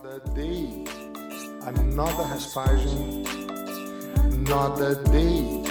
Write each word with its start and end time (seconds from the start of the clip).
Another 0.00 0.20
day, 0.32 0.84
another 1.66 2.22
aspersion, 2.32 3.26
another 4.30 4.94
day, 5.10 5.62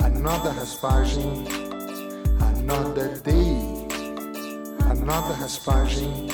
another 0.00 0.54
aspersion, 0.60 1.46
another 2.40 3.16
day, 3.24 3.88
another 4.90 5.44
aspersion, 5.44 6.30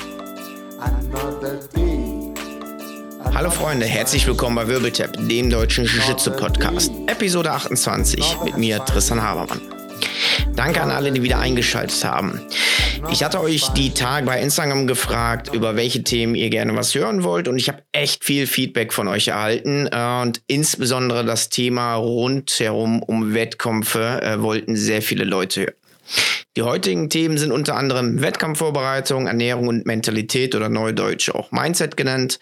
another 0.81 1.61
day. 1.75 2.35
Hallo 3.33 3.51
Freunde, 3.51 3.87
herzlich 3.87 4.27
willkommen 4.27 4.57
bei 4.57 4.69
Wirbeltap, 4.69 5.17
dem 5.17 5.49
deutschen 5.49 5.87
Jiu-Jitsu-Podcast. 5.87 6.93
Episode 7.07 7.53
28 7.53 8.37
mit 8.45 8.59
mir, 8.59 8.85
Tristan 8.85 9.23
Habermann. 9.23 9.63
Danke 10.53 10.83
an 10.83 10.91
alle, 10.91 11.11
die 11.11 11.23
wieder 11.23 11.39
eingeschaltet 11.39 12.05
haben. 12.05 12.41
Ich 13.11 13.23
hatte 13.23 13.41
euch 13.41 13.69
die 13.69 13.95
Tage 13.95 14.27
bei 14.27 14.41
Instagram 14.41 14.87
gefragt, 14.87 15.55
über 15.55 15.77
welche 15.77 16.03
Themen 16.03 16.35
ihr 16.35 16.51
gerne 16.51 16.75
was 16.77 16.95
hören 16.95 17.23
wollt 17.23 17.49
und 17.49 17.57
ich 17.57 17.69
habe 17.69 17.83
echt 17.93 18.25
viel 18.25 18.47
Feedback 18.47 18.93
von 18.93 19.09
euch 19.09 19.29
erhalten 19.29 19.89
äh, 19.91 20.23
und 20.23 20.43
insbesondere 20.47 21.25
das 21.25 21.49
Thema 21.49 21.95
rundherum 21.95 23.03
um 23.03 23.35
Wettkämpfe 23.35 24.21
äh, 24.23 24.43
wollten 24.43 24.77
sehr 24.77 25.03
viele 25.03 25.25
Leute 25.25 25.61
hören. 25.63 25.78
Die 26.57 26.63
heutigen 26.63 27.09
Themen 27.09 27.39
sind 27.39 27.53
unter 27.53 27.77
anderem 27.77 28.21
Wettkampfvorbereitung, 28.21 29.27
Ernährung 29.29 29.69
und 29.69 29.87
Mentalität 29.87 30.57
oder 30.57 30.69
Neudeutsch 30.69 31.31
auch 31.31 31.53
Mindset 31.53 31.97
genannt, 31.97 32.41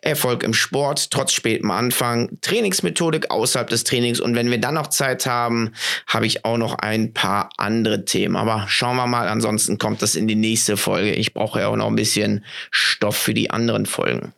Erfolg 0.00 0.44
im 0.44 0.54
Sport 0.54 1.10
trotz 1.10 1.32
spätem 1.32 1.70
Anfang, 1.70 2.38
Trainingsmethodik 2.42 3.30
außerhalb 3.30 3.68
des 3.68 3.82
Trainings 3.84 4.20
und 4.20 4.36
wenn 4.36 4.50
wir 4.50 4.60
dann 4.60 4.74
noch 4.74 4.86
Zeit 4.88 5.26
haben, 5.26 5.72
habe 6.06 6.26
ich 6.26 6.44
auch 6.44 6.58
noch 6.58 6.76
ein 6.76 7.12
paar 7.12 7.50
andere 7.56 8.04
Themen. 8.04 8.36
Aber 8.36 8.66
schauen 8.68 8.96
wir 8.96 9.06
mal, 9.06 9.26
ansonsten 9.26 9.78
kommt 9.78 10.02
das 10.02 10.14
in 10.14 10.28
die 10.28 10.36
nächste 10.36 10.76
Folge. 10.76 11.12
Ich 11.12 11.34
brauche 11.34 11.60
ja 11.60 11.68
auch 11.68 11.76
noch 11.76 11.88
ein 11.88 11.96
bisschen 11.96 12.44
Stoff 12.70 13.16
für 13.16 13.34
die 13.34 13.50
anderen 13.50 13.86
Folgen. 13.86 14.32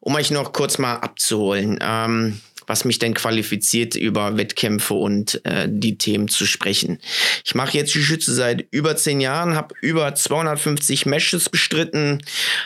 Um 0.00 0.14
euch 0.16 0.30
noch 0.30 0.52
kurz 0.52 0.76
mal 0.76 0.96
abzuholen. 0.96 1.78
Ähm, 1.80 2.40
was 2.66 2.84
mich 2.84 2.98
denn 2.98 3.14
qualifiziert, 3.14 3.94
über 3.94 4.36
Wettkämpfe 4.36 4.94
und 4.94 5.40
äh, 5.44 5.66
die 5.68 5.98
Themen 5.98 6.28
zu 6.28 6.46
sprechen. 6.46 6.98
Ich 7.44 7.54
mache 7.54 7.76
jetzt 7.76 7.94
Jiu-Jitsu 7.94 8.32
seit 8.32 8.66
über 8.70 8.96
zehn 8.96 9.20
Jahren, 9.20 9.54
habe 9.54 9.74
über 9.80 10.14
250 10.14 11.06
Matches 11.06 11.48
bestritten, 11.48 12.22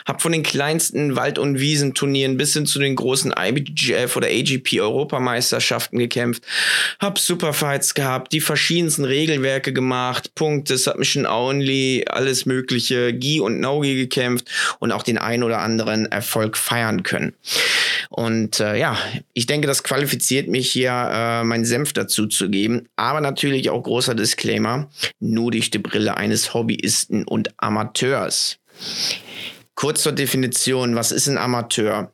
habe 0.07 0.19
von 0.19 0.31
den 0.31 0.43
kleinsten 0.43 1.15
Wald- 1.15 1.39
und 1.39 1.59
Wiesenturnieren 1.59 2.37
bis 2.37 2.53
hin 2.53 2.65
zu 2.65 2.79
den 2.79 2.95
großen 2.95 3.33
IBGF 3.37 4.15
oder 4.15 4.27
AGP 4.27 4.81
Europameisterschaften 4.81 5.99
gekämpft, 5.99 6.43
habe 6.99 7.19
Superfights 7.19 7.93
gehabt, 7.93 8.33
die 8.33 8.41
verschiedensten 8.41 9.05
Regelwerke 9.05 9.73
gemacht, 9.73 10.35
Punkte, 10.35 10.77
Submission 10.77 11.25
Only, 11.25 12.05
alles 12.09 12.45
mögliche, 12.45 13.13
Gi 13.13 13.39
und 13.39 13.59
No-Gi 13.59 13.95
gekämpft 13.95 14.49
und 14.79 14.91
auch 14.91 15.03
den 15.03 15.17
ein 15.17 15.43
oder 15.43 15.59
anderen 15.59 16.05
Erfolg 16.11 16.57
feiern 16.57 17.03
können. 17.03 17.33
Und 18.09 18.59
äh, 18.59 18.77
ja, 18.77 18.97
ich 19.33 19.45
denke, 19.45 19.67
das 19.67 19.83
qualifiziert 19.91 20.47
mich 20.47 20.71
hier, 20.71 20.91
äh, 21.11 21.43
meinen 21.43 21.65
Senf 21.65 21.91
dazu 21.91 22.25
zu 22.25 22.49
geben. 22.49 22.87
Aber 22.95 23.19
natürlich 23.19 23.69
auch 23.69 23.83
großer 23.83 24.15
Disclaimer, 24.15 24.89
nur 25.19 25.51
durch 25.51 25.69
die 25.69 25.79
Brille 25.79 26.15
eines 26.15 26.53
Hobbyisten 26.53 27.27
und 27.27 27.53
Amateurs. 27.57 28.57
Kurz 29.75 30.01
zur 30.01 30.13
Definition, 30.13 30.95
was 30.95 31.11
ist 31.11 31.27
ein 31.27 31.37
Amateur? 31.37 32.13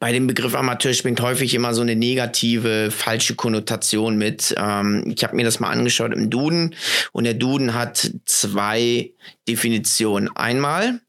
Bei 0.00 0.12
dem 0.12 0.26
Begriff 0.26 0.54
Amateur 0.54 0.92
schwingt 0.92 1.20
häufig 1.20 1.54
immer 1.54 1.74
so 1.74 1.82
eine 1.82 1.96
negative, 1.96 2.90
falsche 2.90 3.34
Konnotation 3.34 4.16
mit. 4.16 4.54
Ähm, 4.56 5.12
ich 5.14 5.22
habe 5.24 5.36
mir 5.36 5.44
das 5.44 5.60
mal 5.60 5.70
angeschaut 5.70 6.12
im 6.12 6.30
Duden 6.30 6.74
und 7.12 7.24
der 7.24 7.34
Duden 7.34 7.74
hat 7.74 8.10
zwei 8.24 9.12
Definitionen. 9.48 10.28
Einmal, 10.34 11.00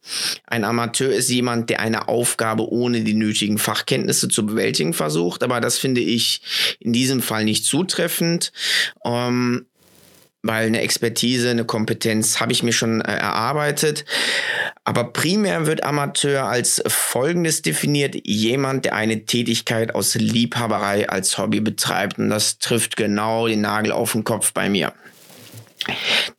ein 0.48 0.64
Amateur 0.64 1.12
ist 1.12 1.30
jemand, 1.30 1.70
der 1.70 1.80
eine 1.80 2.08
Aufgabe 2.08 2.72
ohne 2.72 3.02
die 3.02 3.14
nötigen 3.14 3.58
Fachkenntnisse 3.58 4.28
zu 4.28 4.46
bewältigen 4.46 4.94
versucht, 4.94 5.44
aber 5.44 5.62
das 5.62 5.78
finde 5.78 6.02
ich 6.02 6.42
in 6.80 6.94
diesem 6.94 7.22
Fall 7.22 7.46
nicht 7.46 7.66
zutreffend. 7.66 8.52
Ähm, 9.06 9.66
weil 10.44 10.68
eine 10.68 10.82
Expertise, 10.82 11.50
eine 11.50 11.64
Kompetenz 11.64 12.42
habe 12.42 12.52
ich 12.52 12.64
mir 12.64 12.74
schon 12.74 13.02
äh, 13.02 13.16
erarbeitet. 13.16 14.06
Aber 14.84 15.06
primär 15.06 15.66
wird 15.66 15.84
Amateur 15.84 16.46
als 16.46 16.84
Folgendes 16.86 17.62
definiert. 17.62 18.16
Jemand, 18.26 18.84
der 18.86 18.96
eine 18.96 19.26
Tätigkeit 19.26 19.96
aus 19.96 20.16
Liebhaberei 20.16 21.08
als 21.10 21.38
Hobby 21.38 21.62
betreibt. 21.62 22.20
Und 22.20 22.30
das 22.30 22.60
trifft 22.60 22.98
genau 22.98 23.48
den 23.48 23.62
Nagel 23.62 23.94
auf 23.94 24.12
den 24.12 24.26
Kopf 24.26 24.52
bei 24.52 24.70
mir. 24.70 24.94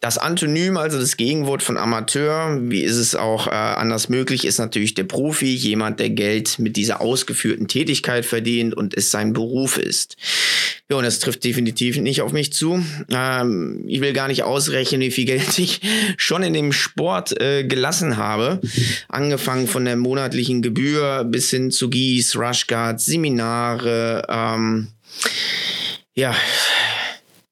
Das 0.01 0.19
Antonym, 0.19 0.77
also 0.77 0.99
das 0.99 1.17
Gegenwort 1.17 1.63
von 1.63 1.77
Amateur, 1.77 2.59
wie 2.63 2.83
ist 2.83 2.97
es 2.97 3.15
auch 3.15 3.47
äh, 3.47 3.51
anders 3.51 4.09
möglich, 4.09 4.45
ist 4.45 4.59
natürlich 4.59 4.95
der 4.95 5.05
Profi, 5.05 5.55
jemand, 5.55 6.01
der 6.01 6.11
Geld 6.11 6.59
mit 6.59 6.77
dieser 6.77 7.01
ausgeführten 7.01 7.69
Tätigkeit 7.69 8.25
verdient 8.25 8.75
und 8.75 8.95
es 8.97 9.11
sein 9.11 9.33
Beruf 9.33 9.79
ist. 9.79 10.17
Ja, 10.91 10.97
und 10.97 11.05
das 11.05 11.19
trifft 11.19 11.45
definitiv 11.45 11.97
nicht 11.97 12.21
auf 12.21 12.33
mich 12.33 12.53
zu. 12.53 12.85
Ähm, 13.11 13.85
ich 13.87 14.01
will 14.03 14.13
gar 14.13 14.29
nicht 14.29 14.43
ausrechnen, 14.43 15.01
wie 15.01 15.11
viel 15.11 15.25
Geld 15.25 15.59
ich 15.59 15.81
schon 16.17 16.43
in 16.43 16.53
dem 16.53 16.73
Sport 16.73 17.41
äh, 17.41 17.65
gelassen 17.65 18.17
habe. 18.17 18.61
Angefangen 19.09 19.67
von 19.67 19.85
der 19.85 19.97
monatlichen 19.97 20.61
Gebühr 20.61 21.25
bis 21.25 21.51
hin 21.51 21.71
zu 21.71 21.89
Gieß, 21.89 22.37
Rushguards, 22.37 23.07
Seminare, 23.07 24.27
ähm, 24.29 24.89
ja, 26.15 26.35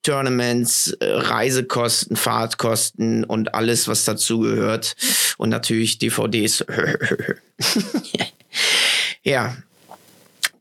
Tournaments, 0.02 0.88
äh, 1.00 1.06
Reisekosten, 1.06 2.16
Fahrtkosten 2.16 3.24
und 3.24 3.54
alles, 3.54 3.88
was 3.88 4.04
dazugehört. 4.04 4.94
Und 5.38 5.50
natürlich 5.50 5.98
DVDs. 5.98 6.64
ja. 9.22 9.56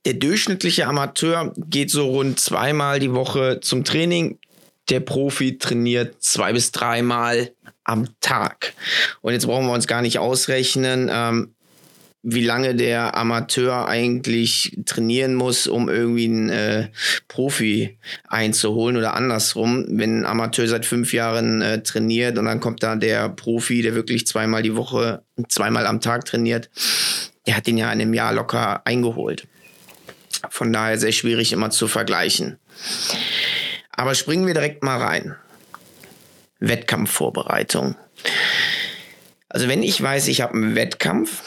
Der 0.05 0.13
durchschnittliche 0.15 0.87
Amateur 0.87 1.53
geht 1.57 1.91
so 1.91 2.07
rund 2.07 2.39
zweimal 2.39 2.99
die 2.99 3.13
Woche 3.13 3.59
zum 3.61 3.83
Training. 3.83 4.39
Der 4.89 4.99
Profi 4.99 5.59
trainiert 5.59 6.23
zwei 6.23 6.53
bis 6.53 6.71
dreimal 6.71 7.51
am 7.83 8.07
Tag. 8.19 8.73
Und 9.21 9.33
jetzt 9.33 9.45
brauchen 9.45 9.67
wir 9.67 9.73
uns 9.73 9.87
gar 9.87 10.01
nicht 10.01 10.17
ausrechnen, 10.17 11.09
ähm, 11.11 11.53
wie 12.23 12.43
lange 12.43 12.75
der 12.75 13.17
Amateur 13.17 13.87
eigentlich 13.87 14.77
trainieren 14.85 15.33
muss, 15.33 15.65
um 15.65 15.89
irgendwie 15.89 16.25
einen 16.25 16.49
äh, 16.49 16.89
Profi 17.27 17.97
einzuholen 18.27 18.95
oder 18.95 19.15
andersrum. 19.15 19.85
Wenn 19.89 20.19
ein 20.19 20.25
Amateur 20.25 20.67
seit 20.67 20.85
fünf 20.85 21.13
Jahren 21.13 21.61
äh, 21.61 21.81
trainiert 21.81 22.37
und 22.37 22.45
dann 22.45 22.59
kommt 22.59 22.83
da 22.83 22.95
der 22.95 23.29
Profi, 23.29 23.81
der 23.81 23.95
wirklich 23.95 24.27
zweimal 24.27 24.61
die 24.61 24.75
Woche, 24.75 25.23
zweimal 25.47 25.87
am 25.87 25.99
Tag 25.99 26.25
trainiert, 26.25 26.69
der 27.47 27.57
hat 27.57 27.65
den 27.65 27.77
ja 27.77 27.91
in 27.91 28.01
einem 28.01 28.13
Jahr 28.13 28.33
locker 28.33 28.85
eingeholt. 28.85 29.47
Von 30.49 30.71
daher 30.71 30.99
sehr 30.99 31.11
schwierig 31.11 31.53
immer 31.53 31.71
zu 31.71 31.87
vergleichen. 31.87 32.57
Aber 33.91 34.13
springen 34.13 34.45
wir 34.45 34.53
direkt 34.53 34.83
mal 34.83 34.97
rein. 34.97 35.35
Wettkampfvorbereitung. 36.59 37.95
Also 39.49 39.67
wenn 39.67 39.83
ich 39.83 40.01
weiß, 40.01 40.27
ich 40.27 40.41
habe 40.41 40.53
einen 40.53 40.75
Wettkampf, 40.75 41.41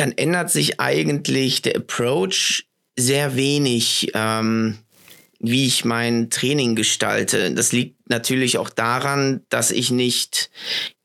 dann 0.00 0.12
ändert 0.12 0.50
sich 0.50 0.80
eigentlich 0.80 1.62
der 1.62 1.76
Approach 1.76 2.66
sehr 2.98 3.36
wenig, 3.36 4.10
ähm, 4.14 4.78
wie 5.40 5.66
ich 5.66 5.84
mein 5.84 6.30
Training 6.30 6.74
gestalte. 6.74 7.52
Das 7.52 7.72
liegt 7.72 8.08
natürlich 8.10 8.58
auch 8.58 8.70
daran, 8.70 9.42
dass 9.50 9.70
ich 9.70 9.90
nicht 9.90 10.50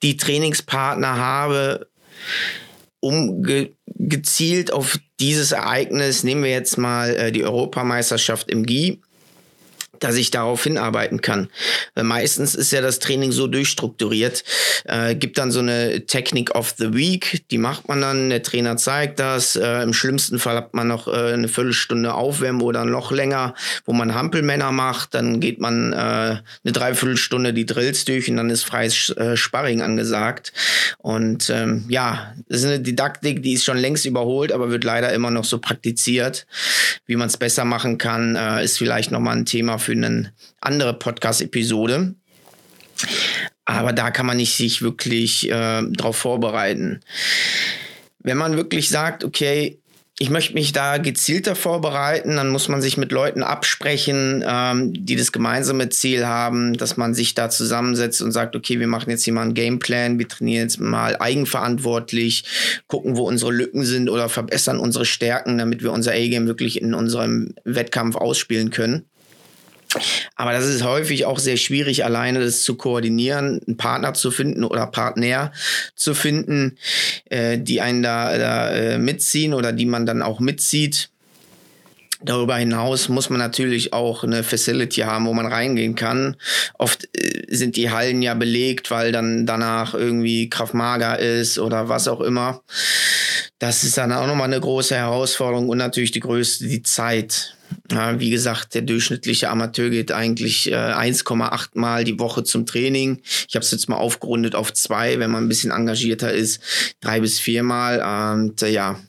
die 0.02 0.18
Trainingspartner 0.18 1.18
habe, 1.18 1.88
um 3.00 3.44
ge 3.44 3.74
gezielt 3.86 4.74
auf 4.74 4.98
dieses 5.20 5.52
Ereignis, 5.52 6.24
nehmen 6.24 6.44
wir 6.44 6.52
jetzt 6.52 6.78
mal 6.78 7.16
äh, 7.16 7.31
die 7.31 7.44
Europameisterschaft 7.44 8.50
im 8.50 8.66
GI, 8.66 9.02
dass 10.00 10.16
ich 10.16 10.31
darauf 10.31 10.64
hinarbeiten 10.64 11.22
kann. 11.22 11.50
Weil 11.96 12.04
meistens 12.04 12.56
ist 12.56 12.72
ja 12.72 12.81
das 12.81 13.00
Training 13.00 13.31
so 13.31 13.48
durchstrukturiert. 13.48 14.44
Äh, 14.86 15.16
gibt 15.16 15.38
dann 15.38 15.52
so 15.52 15.59
eine 15.59 16.06
Technik 16.06 16.56
of 16.56 16.74
the 16.78 16.94
Week, 16.94 17.44
die 17.52 17.58
macht 17.58 17.88
man 17.88 18.02
dann, 18.02 18.30
der 18.30 18.44
Trainer 18.44 18.78
zeigt 18.78 19.19
das. 19.19 19.56
Äh, 19.56 19.84
Im 19.84 19.94
schlimmsten 19.94 20.40
Fall 20.40 20.57
hat 20.57 20.74
man 20.74 20.88
noch 20.88 21.07
äh, 21.07 21.34
eine 21.34 21.48
Viertelstunde 21.48 22.13
Aufwärmen 22.13 22.62
oder 22.62 22.86
noch 22.86 23.12
länger, 23.12 23.54
wo 23.86 23.94
man 23.94 24.13
Hampelmänner 24.13 24.72
macht. 24.72 25.13
Dann 25.13 25.40
geht 25.40 25.60
man 25.60 25.94
äh, 25.94 25.96
eine 25.96 26.42
Dreiviertelstunde 26.66 27.54
die 27.54 27.66
Drills 27.66 28.06
durch 28.06 28.30
und 28.30 28.38
dann 28.38 28.50
ist 28.50 28.63
freies 28.63 29.10
äh, 29.12 29.38
Sparring 29.38 29.81
angesagt. 29.81 30.54
Und 30.98 31.50
ähm, 31.50 31.86
ja, 31.88 32.34
das 32.50 32.60
ist 32.60 32.66
eine 32.66 32.80
Didaktik, 32.80 33.44
die 33.44 33.54
ist 33.54 33.63
schon 33.63 33.78
längst 33.78 34.06
überholt, 34.06 34.51
aber 34.51 34.69
wird 34.69 34.84
leider 34.84 35.13
immer 35.13 35.31
noch 35.31 35.46
so 35.46 35.60
praktiziert. 35.60 36.46
Wie 37.06 37.16
man 37.16 37.28
es 37.28 37.38
besser 37.38 37.66
machen 37.66 37.98
kann, 37.98 38.36
äh, 38.36 38.63
ist 38.63 38.78
vielleicht 38.78 39.12
nochmal 39.12 39.38
ein 39.38 39.46
Thema 39.46 39.78
für 39.78 39.93
eine 39.94 40.34
andere 40.62 40.94
Podcast-Episode. 40.94 42.16
Aber 43.66 43.94
da 43.94 44.12
kann 44.12 44.25
man 44.25 44.38
nicht 44.38 44.56
sich 44.56 44.81
wirklich 44.81 45.50
äh, 45.50 45.81
darauf 45.90 46.18
vorbereiten. 46.18 47.00
Wenn 48.19 48.38
man 48.38 48.57
wirklich 48.57 48.90
sagt, 48.90 49.24
okay, 49.24 49.80
ich 50.19 50.30
möchte 50.30 50.54
mich 50.54 50.72
da 50.74 51.00
gezielter 51.00 51.56
vorbereiten. 51.56 52.36
Dann 52.36 52.50
muss 52.50 52.69
man 52.69 52.81
sich 52.81 52.98
mit 52.98 53.12
Leuten 53.12 53.42
absprechen, 53.42 54.44
ähm, 54.48 54.94
die 54.94 55.16
das 55.16 55.31
gemeinsame 55.31 55.90
Ziel 55.90 56.25
haben, 56.25 56.78
dass 56.78 56.98
man 56.98 57.13
sich 57.13 57.34
da 57.34 57.50
zusammensetzt 57.50 58.22
und 58.22 58.31
sagt, 58.31 58.56
okay, 58.56 58.80
wir 58.80 58.88
machen 58.88 59.10
jetzt 59.10 59.24
hier 59.24 59.34
mal 59.34 59.42
einen 59.42 59.56
Gameplan, 59.56 60.19
wir 60.19 60.28
trainieren 60.28 60.63
jetzt 60.63 60.80
mal 60.80 61.18
eigenverantwortlich, 61.18 62.46
gucken, 62.88 63.18
wo 63.18 63.28
unsere 63.28 63.51
Lücken 63.51 63.84
sind 63.84 64.10
oder 64.10 64.30
verbessern 64.30 64.80
unsere 64.80 65.06
Stärken, 65.06 65.57
damit 65.57 65.81
wir 65.81 65.92
unser 65.92 66.12
A-Game 66.12 66.46
wirklich 66.46 66.80
in 66.80 66.94
unserem 66.94 67.56
Wettkampf 67.63 68.16
ausspielen 68.16 68.69
können. 68.69 69.06
Aber 70.36 70.51
das 70.51 70.66
ist 70.66 70.84
häufig 70.84 71.25
auch 71.25 71.40
sehr 71.40 71.57
schwierig, 71.57 72.06
alleine 72.06 72.40
das 72.40 72.63
zu 72.63 72.75
koordinieren, 72.75 73.62
einen 73.66 73.78
Partner 73.78 74.13
zu 74.13 74.31
finden 74.31 74.63
oder 74.63 74.88
Partner 74.88 75.51
zu 75.95 76.13
finden, 76.13 76.78
äh, 77.25 77.57
die 77.57 77.81
einen 77.81 78.04
da, 78.04 78.38
da 78.38 78.72
äh, 78.72 78.98
mitziehen 78.98 79.54
oder 79.54 79.72
die 79.72 79.86
man 79.86 80.06
dann 80.06 80.22
auch 80.22 80.40
mitzieht. 80.40 81.10
Darüber 82.25 82.56
hinaus 82.56 83.10
muss 83.10 83.30
man 83.30 83.40
natürlich 83.40 83.92
auch 83.92 84.24
eine 84.24 84.44
Facility 84.44 85.01
haben, 85.01 85.25
wo 85.25 85.34
man 85.34 85.45
reingehen 85.45 85.96
kann. 85.96 86.38
Oft 86.78 87.10
äh, 87.18 87.44
sind 87.50 87.75
die 87.75 87.92
Hallen 87.92 88.22
ja 88.22 88.34
belegt, 88.34 88.92
weil 88.92 89.12
dann 89.12 89.46
danach 89.46 89.94
irgendwie 89.94 90.50
Kraftmager 90.50 91.19
ist 91.19 91.60
oder 91.60 91.89
was 91.89 92.07
auch 92.07 92.22
immer. 92.22 92.62
Das 93.60 93.84
ist 93.84 93.98
dann 93.98 94.13
auch 94.13 94.28
nochmal 94.28 94.48
eine 94.48 94.60
große 94.60 94.96
Herausforderung 94.96 95.69
und 95.69 95.78
natürlich 95.78 96.12
die 96.12 96.22
größte, 96.22 96.66
die 96.68 96.84
Zeit. 96.84 97.56
Wie 97.90 98.30
gesagt, 98.30 98.74
der 98.74 98.81
durchschnittliche 98.81 99.50
Amateur 99.50 99.90
geht 99.90 100.12
eigentlich 100.12 100.72
äh, 100.72 100.75
1,8 100.75 101.70
Mal 101.74 102.04
die 102.04 102.20
Woche 102.20 102.44
zum 102.44 102.66
Training. 102.66 103.22
Ich 103.48 103.56
habe 103.56 103.64
es 103.64 103.72
jetzt 103.72 103.90
mal 103.90 103.98
aufgerundet 103.98 104.56
auf 104.56 104.74
zwei, 104.74 105.20
wenn 105.20 105.31
man 105.31 105.46
ein 105.46 105.50
bisschen 105.50 105.72
engagierter 105.72 106.34
ist, 106.34 106.62
drei 107.02 107.20
bis 107.20 107.40
viermal. 107.40 108.36
Und 108.36 108.62
äh, 108.62 108.70
ja, 108.70 109.00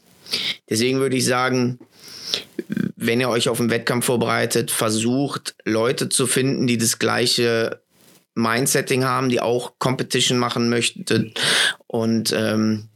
deswegen 0.68 1.00
würde 1.00 1.16
ich 1.16 1.24
sagen, 1.24 1.78
wenn 2.96 3.20
ihr 3.20 3.28
euch 3.28 3.48
auf 3.48 3.60
einen 3.60 3.70
Wettkampf 3.70 4.06
vorbereitet, 4.06 4.70
versucht 4.70 5.54
Leute 5.64 6.08
zu 6.08 6.26
finden, 6.26 6.66
die 6.66 6.78
das 6.78 6.98
gleiche 6.98 7.80
Mindsetting 8.34 9.04
haben, 9.04 9.28
die 9.28 9.40
auch 9.40 9.78
Competition 9.78 10.38
machen 10.38 10.68
möchten 10.68 11.32
und 11.86 12.34
ähm, 12.36 12.88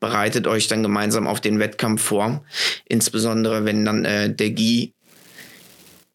bereitet 0.00 0.46
euch 0.46 0.68
dann 0.68 0.82
gemeinsam 0.82 1.26
auf 1.26 1.40
den 1.40 1.58
Wettkampf 1.58 2.02
vor. 2.02 2.44
Insbesondere 2.84 3.64
wenn 3.64 3.84
dann 3.84 4.04
äh, 4.04 4.32
der 4.34 4.50
GI 4.50 4.92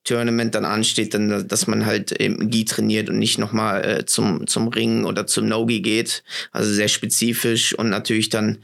Tournament 0.03 0.55
dann 0.55 0.65
ansteht, 0.65 1.13
dann, 1.13 1.47
dass 1.47 1.67
man 1.67 1.85
halt 1.85 2.11
im 2.11 2.49
Gi 2.49 2.65
trainiert 2.65 3.09
und 3.09 3.19
nicht 3.19 3.37
nochmal 3.37 3.85
äh, 3.85 4.05
zum, 4.05 4.47
zum 4.47 4.67
Ringen 4.67 5.05
oder 5.05 5.27
zum 5.27 5.47
No-Gi 5.47 5.81
geht. 5.81 6.23
Also 6.51 6.71
sehr 6.73 6.87
spezifisch 6.87 7.77
und 7.77 7.89
natürlich 7.89 8.29
dann 8.29 8.57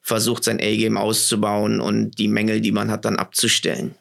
versucht, 0.00 0.44
sein 0.44 0.60
A-Game 0.60 0.96
auszubauen 0.96 1.80
und 1.80 2.18
die 2.18 2.28
Mängel, 2.28 2.60
die 2.60 2.72
man 2.72 2.90
hat, 2.90 3.04
dann 3.04 3.16
abzustellen. 3.16 3.94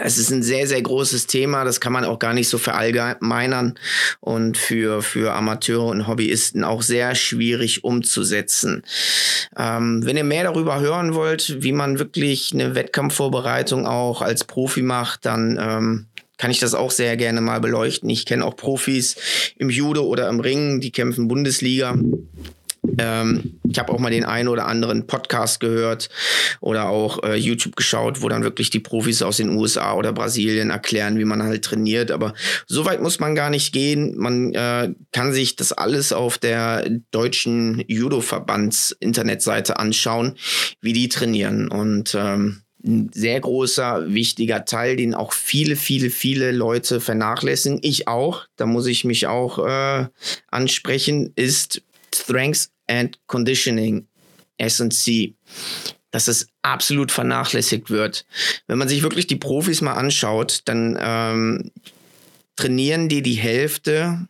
Es 0.00 0.16
ist 0.16 0.30
ein 0.30 0.44
sehr, 0.44 0.68
sehr 0.68 0.80
großes 0.80 1.26
Thema. 1.26 1.64
Das 1.64 1.80
kann 1.80 1.92
man 1.92 2.04
auch 2.04 2.20
gar 2.20 2.32
nicht 2.32 2.48
so 2.48 2.56
verallgemeinern 2.56 3.74
und 4.20 4.56
für, 4.56 5.02
für 5.02 5.34
Amateure 5.34 5.86
und 5.86 6.06
Hobbyisten 6.06 6.62
auch 6.62 6.82
sehr 6.82 7.16
schwierig 7.16 7.82
umzusetzen. 7.82 8.84
Ähm, 9.56 10.04
wenn 10.04 10.16
ihr 10.16 10.24
mehr 10.24 10.44
darüber 10.44 10.78
hören 10.78 11.14
wollt, 11.14 11.62
wie 11.62 11.72
man 11.72 11.98
wirklich 11.98 12.52
eine 12.52 12.76
Wettkampfvorbereitung 12.76 13.86
auch 13.86 14.22
als 14.22 14.44
Profi 14.44 14.82
macht, 14.82 15.26
dann 15.26 15.58
ähm, 15.60 16.06
kann 16.36 16.52
ich 16.52 16.60
das 16.60 16.74
auch 16.74 16.92
sehr 16.92 17.16
gerne 17.16 17.40
mal 17.40 17.60
beleuchten. 17.60 18.08
Ich 18.08 18.24
kenne 18.24 18.44
auch 18.44 18.54
Profis 18.54 19.16
im 19.56 19.68
Judo 19.68 20.04
oder 20.04 20.28
im 20.28 20.38
Ring, 20.38 20.80
die 20.80 20.92
kämpfen 20.92 21.26
Bundesliga. 21.26 21.96
Ähm, 22.98 23.60
ich 23.68 23.78
habe 23.78 23.92
auch 23.92 23.98
mal 23.98 24.10
den 24.10 24.24
einen 24.24 24.48
oder 24.48 24.66
anderen 24.66 25.06
Podcast 25.06 25.60
gehört 25.60 26.08
oder 26.60 26.88
auch 26.88 27.22
äh, 27.22 27.36
YouTube 27.36 27.76
geschaut, 27.76 28.22
wo 28.22 28.28
dann 28.28 28.42
wirklich 28.42 28.70
die 28.70 28.80
Profis 28.80 29.22
aus 29.22 29.38
den 29.38 29.50
USA 29.50 29.94
oder 29.94 30.12
Brasilien 30.12 30.70
erklären, 30.70 31.18
wie 31.18 31.24
man 31.24 31.42
halt 31.42 31.64
trainiert. 31.64 32.10
Aber 32.10 32.34
so 32.66 32.84
weit 32.84 33.02
muss 33.02 33.20
man 33.20 33.34
gar 33.34 33.50
nicht 33.50 33.72
gehen. 33.72 34.16
Man 34.16 34.54
äh, 34.54 34.92
kann 35.12 35.32
sich 35.32 35.56
das 35.56 35.72
alles 35.72 36.12
auf 36.12 36.38
der 36.38 36.88
deutschen 37.10 37.84
Judo-Verbands-Internetseite 37.86 39.78
anschauen, 39.78 40.36
wie 40.80 40.92
die 40.92 41.08
trainieren. 41.08 41.68
Und 41.68 42.16
ähm, 42.18 42.62
ein 42.84 43.10
sehr 43.12 43.40
großer, 43.40 44.12
wichtiger 44.12 44.64
Teil, 44.64 44.96
den 44.96 45.14
auch 45.14 45.32
viele, 45.32 45.76
viele, 45.76 46.10
viele 46.10 46.52
Leute 46.52 47.00
vernachlässigen. 47.00 47.80
Ich 47.82 48.08
auch, 48.08 48.46
da 48.56 48.66
muss 48.66 48.86
ich 48.86 49.04
mich 49.04 49.26
auch 49.26 49.58
äh, 49.58 50.06
ansprechen, 50.48 51.32
ist 51.34 51.82
Strengths 52.14 52.70
and 52.88 53.18
Conditioning, 53.26 54.06
S&C, 54.56 55.34
dass 56.10 56.28
es 56.28 56.48
absolut 56.62 57.12
vernachlässigt 57.12 57.90
wird. 57.90 58.26
Wenn 58.66 58.78
man 58.78 58.88
sich 58.88 59.02
wirklich 59.02 59.26
die 59.26 59.36
Profis 59.36 59.80
mal 59.80 59.94
anschaut, 59.94 60.62
dann 60.64 60.98
ähm, 61.00 61.70
trainieren 62.56 63.08
die 63.08 63.22
die 63.22 63.34
Hälfte 63.34 64.26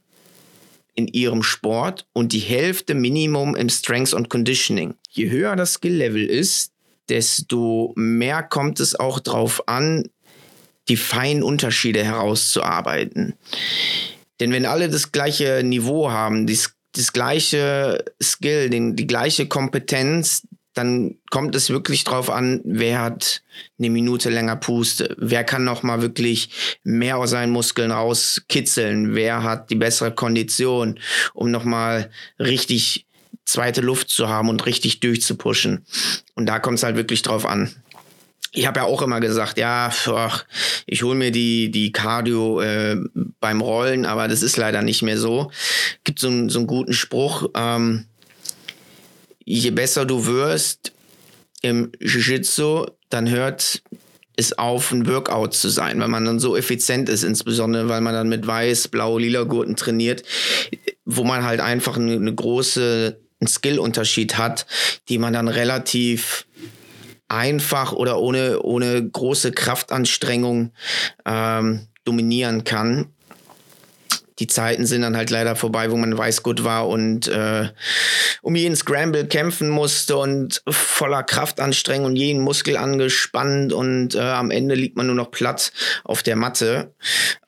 in 0.94 1.06
ihrem 1.06 1.43
Sport 1.43 2.06
und 2.12 2.32
die 2.32 2.40
Hälfte 2.40 2.94
Minimum 2.94 3.55
im 3.55 3.69
Strengths 3.69 4.12
und 4.12 4.28
Conditioning. 4.28 4.94
Je 5.08 5.31
höher 5.31 5.54
das 5.54 5.75
Skill-Level 5.75 6.25
ist, 6.25 6.72
desto 7.08 7.93
mehr 7.96 8.43
kommt 8.43 8.81
es 8.81 8.99
auch 8.99 9.20
darauf 9.20 9.69
an, 9.69 10.11
die 10.88 10.96
feinen 10.96 11.43
Unterschiede 11.43 12.04
herauszuarbeiten. 12.04 13.34
Denn 14.40 14.52
wenn 14.52 14.66
alle 14.66 14.88
das 14.88 15.12
gleiche 15.12 15.62
Niveau 15.64 16.11
haben, 16.11 16.46
die 16.46 16.58
das 16.99 17.12
gleiche 17.12 18.05
Skill, 18.21 18.71
den, 18.71 18.97
die 18.97 19.06
gleiche 19.06 19.47
Kompetenz, 19.47 20.47
dann 20.75 21.17
kommt 21.31 21.55
es 21.55 21.71
wirklich 21.71 22.05
drauf 22.05 22.29
an, 22.29 22.61
wer 22.65 23.00
hat 23.00 23.43
eine 23.79 23.91
Minute 23.91 24.31
länger 24.31 24.56
Puste, 24.56 25.15
wer 25.19 25.45
kann 25.45 25.65
noch 25.65 25.83
mal 25.83 26.03
wirklich 26.03 26.79
mehr 26.85 27.19
aus 27.19 27.31
seinen 27.31 27.53
Muskeln 27.53 27.91
rauskitzeln, 27.91 29.15
wer 29.15 29.43
hat 29.43 29.71
die 29.71 29.77
bessere 29.77 30.12
Kondition, 30.12 30.99
um 31.35 31.50
noch 31.50 31.65
mal 31.65 32.11
richtig 32.39 33.06
zweite 33.45 33.81
Luft 33.81 34.11
zu 34.11 34.29
haben 34.29 34.49
und 34.49 34.67
richtig 34.67 35.00
durchzupushen. 35.00 35.87
Und 36.35 36.47
da 36.47 36.59
kommt 36.59 36.79
es 36.79 36.83
halt 36.83 36.97
wirklich 36.97 37.23
drauf 37.23 37.47
an 37.47 37.75
ich 38.53 38.67
habe 38.67 38.81
ja 38.81 38.87
auch 38.87 39.03
immer 39.03 39.21
gesagt, 39.21 39.59
ja, 39.59 39.93
ach, 40.06 40.45
ich 40.87 41.03
hole 41.03 41.15
mir 41.15 41.31
die, 41.31 41.71
die 41.71 41.93
Cardio 41.93 42.61
äh, 42.61 42.97
beim 43.41 43.61
Rollen, 43.61 44.06
aber 44.06 44.29
das 44.29 44.43
ist 44.43 44.56
leider 44.56 44.83
nicht 44.83 45.03
mehr 45.03 45.19
so. 45.19 45.50
Gibt 46.05 46.19
so, 46.19 46.29
einen 46.29 46.49
so 46.49 46.61
einen 46.61 46.67
guten 46.67 46.93
Spruch, 46.93 47.49
ähm, 47.55 48.06
je 49.45 49.71
besser 49.71 50.05
du 50.05 50.27
wirst 50.27 50.93
im 51.62 51.93
Jiu-Jitsu, 52.00 52.87
dann 53.11 53.29
hört 53.29 53.83
es 54.37 54.56
auf, 54.56 54.93
ein 54.93 55.06
Workout 55.06 55.55
zu 55.55 55.69
sein, 55.69 56.00
weil 56.00 56.09
man 56.09 56.25
dann 56.25 56.39
so 56.39 56.56
effizient 56.56 57.09
ist, 57.09 57.25
insbesondere 57.25 57.89
weil 57.89 58.00
man 58.00 58.15
dann 58.15 58.29
mit 58.29 58.47
weiß, 58.47 58.89
blau, 58.89 59.19
lila 59.19 59.43
Gurten 59.43 59.75
trainiert, 59.75 60.23
wo 61.05 61.25
man 61.25 61.45
halt 61.45 61.61
einfach 61.61 61.97
eine, 61.97 62.12
eine 62.12 62.35
große 62.35 63.19
einen 63.41 63.49
Skillunterschied 63.49 64.37
hat, 64.37 64.67
die 65.09 65.19
man 65.19 65.33
dann 65.33 65.49
relativ 65.49 66.47
einfach 67.28 67.92
oder 67.92 68.18
ohne, 68.18 68.61
ohne 68.62 69.08
große 69.08 69.52
Kraftanstrengung 69.52 70.73
ähm, 71.26 71.87
dominieren 72.04 72.64
kann. 72.64 73.06
Die 74.38 74.47
Zeiten 74.47 74.87
sind 74.87 75.02
dann 75.02 75.16
halt 75.16 75.30
leider 75.30 75.56
vorbei, 75.56 75.90
wo 75.90 75.97
man 75.97 76.16
weiß 76.16 76.44
gut 76.44 76.62
war 76.62 76.88
und 76.88 77.26
äh, 77.26 77.70
um 78.40 78.54
jeden 78.54 78.76
Scramble 78.76 79.26
kämpfen 79.26 79.68
musste 79.68 80.16
und 80.16 80.62
voller 80.68 81.25
Kraftanstrengung 81.25 82.06
und 82.06 82.16
jeden 82.16 82.42
Muskel 82.42 82.76
angespannt 82.76 83.73
und 83.73 84.14
äh, 84.14 84.20
am 84.20 84.52
Ende 84.52 84.76
liegt 84.76 84.97
man 84.97 85.06
nur 85.06 85.16
noch 85.16 85.32
platt 85.32 85.73
auf 86.04 86.23
der 86.23 86.37
Matte. 86.37 86.94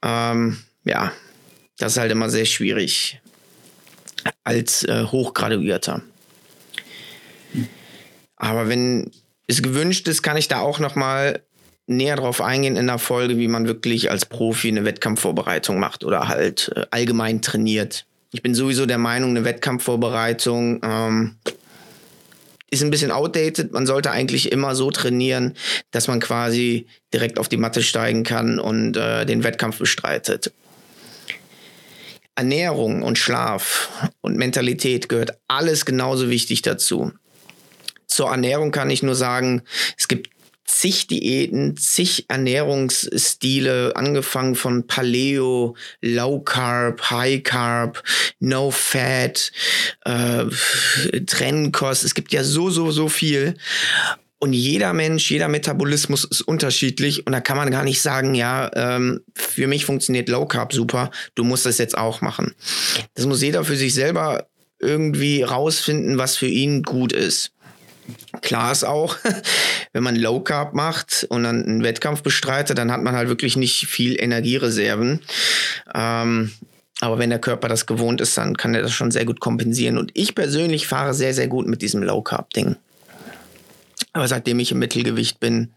Ähm, 0.02 0.58
ja, 0.84 1.12
das 1.78 1.92
ist 1.92 1.98
halt 1.98 2.10
immer 2.10 2.28
sehr 2.28 2.44
schwierig 2.44 3.20
als 4.42 4.82
äh, 4.82 5.04
Hochgraduierter. 5.04 6.02
Aber 8.36 8.68
wenn 8.68 9.10
es 9.50 9.62
gewünscht 9.62 10.08
ist, 10.08 10.22
kann 10.22 10.36
ich 10.36 10.48
da 10.48 10.60
auch 10.60 10.78
noch 10.78 10.94
mal 10.94 11.42
näher 11.86 12.16
drauf 12.16 12.40
eingehen 12.40 12.76
in 12.76 12.86
der 12.86 12.98
Folge, 12.98 13.36
wie 13.36 13.48
man 13.48 13.66
wirklich 13.66 14.10
als 14.10 14.24
Profi 14.24 14.68
eine 14.68 14.84
Wettkampfvorbereitung 14.84 15.78
macht 15.78 16.04
oder 16.04 16.28
halt 16.28 16.70
äh, 16.76 16.86
allgemein 16.90 17.42
trainiert. 17.42 18.06
Ich 18.32 18.42
bin 18.42 18.54
sowieso 18.54 18.86
der 18.86 18.98
Meinung, 18.98 19.30
eine 19.30 19.44
Wettkampfvorbereitung 19.44 20.80
ähm, 20.84 21.36
ist 22.70 22.84
ein 22.84 22.90
bisschen 22.90 23.10
outdated. 23.10 23.72
Man 23.72 23.86
sollte 23.86 24.12
eigentlich 24.12 24.52
immer 24.52 24.76
so 24.76 24.92
trainieren, 24.92 25.56
dass 25.90 26.06
man 26.06 26.20
quasi 26.20 26.86
direkt 27.12 27.40
auf 27.40 27.48
die 27.48 27.56
Matte 27.56 27.82
steigen 27.82 28.22
kann 28.22 28.60
und 28.60 28.96
äh, 28.96 29.26
den 29.26 29.42
Wettkampf 29.42 29.78
bestreitet. 29.78 30.52
Ernährung 32.36 33.02
und 33.02 33.18
Schlaf 33.18 33.90
und 34.20 34.36
Mentalität 34.36 35.08
gehört 35.08 35.36
alles 35.48 35.84
genauso 35.84 36.30
wichtig 36.30 36.62
dazu. 36.62 37.10
Zur 38.20 38.28
Ernährung 38.28 38.70
kann 38.70 38.90
ich 38.90 39.02
nur 39.02 39.14
sagen, 39.14 39.62
es 39.96 40.06
gibt 40.06 40.28
zig 40.66 41.06
Diäten, 41.06 41.78
zig 41.78 42.26
Ernährungsstile, 42.28 43.96
angefangen 43.96 44.56
von 44.56 44.86
Paleo, 44.86 45.74
Low 46.02 46.40
Carb, 46.40 47.00
High 47.10 47.42
Carb, 47.42 48.02
No 48.38 48.70
Fat, 48.70 49.52
äh, 50.04 50.44
Trennkost. 51.24 52.04
Es 52.04 52.14
gibt 52.14 52.34
ja 52.34 52.44
so, 52.44 52.68
so, 52.68 52.90
so 52.90 53.08
viel. 53.08 53.54
Und 54.38 54.52
jeder 54.52 54.92
Mensch, 54.92 55.30
jeder 55.30 55.48
Metabolismus 55.48 56.24
ist 56.24 56.42
unterschiedlich 56.42 57.26
und 57.26 57.32
da 57.32 57.40
kann 57.40 57.56
man 57.56 57.70
gar 57.70 57.84
nicht 57.84 58.02
sagen, 58.02 58.34
ja, 58.34 58.70
ähm, 58.74 59.22
für 59.34 59.66
mich 59.66 59.86
funktioniert 59.86 60.28
Low 60.28 60.44
Carb 60.44 60.74
super, 60.74 61.10
du 61.36 61.42
musst 61.42 61.64
das 61.64 61.78
jetzt 61.78 61.96
auch 61.96 62.20
machen. 62.20 62.54
Das 63.14 63.24
muss 63.24 63.40
jeder 63.40 63.64
für 63.64 63.76
sich 63.76 63.94
selber 63.94 64.46
irgendwie 64.78 65.42
rausfinden, 65.42 66.18
was 66.18 66.36
für 66.36 66.48
ihn 66.48 66.82
gut 66.82 67.14
ist. 67.14 67.52
Klar 68.42 68.72
ist 68.72 68.84
auch, 68.84 69.16
wenn 69.92 70.02
man 70.02 70.16
Low 70.16 70.40
Carb 70.40 70.74
macht 70.74 71.26
und 71.28 71.44
dann 71.44 71.64
einen 71.64 71.82
Wettkampf 71.82 72.22
bestreitet, 72.22 72.78
dann 72.78 72.92
hat 72.92 73.02
man 73.02 73.14
halt 73.14 73.28
wirklich 73.28 73.56
nicht 73.56 73.86
viel 73.86 74.20
Energiereserven. 74.20 75.20
Ähm, 75.94 76.52
aber 77.00 77.18
wenn 77.18 77.30
der 77.30 77.38
Körper 77.38 77.68
das 77.68 77.86
gewohnt 77.86 78.20
ist, 78.20 78.36
dann 78.36 78.56
kann 78.56 78.74
er 78.74 78.82
das 78.82 78.92
schon 78.92 79.10
sehr 79.10 79.24
gut 79.24 79.40
kompensieren. 79.40 79.96
Und 79.96 80.10
ich 80.14 80.34
persönlich 80.34 80.86
fahre 80.86 81.14
sehr, 81.14 81.34
sehr 81.34 81.48
gut 81.48 81.66
mit 81.66 81.82
diesem 81.82 82.02
Low 82.02 82.22
Carb 82.22 82.50
Ding. 82.50 82.76
Aber 84.12 84.28
seitdem 84.28 84.58
ich 84.58 84.72
im 84.72 84.78
Mittelgewicht 84.78 85.40
bin, 85.40 85.72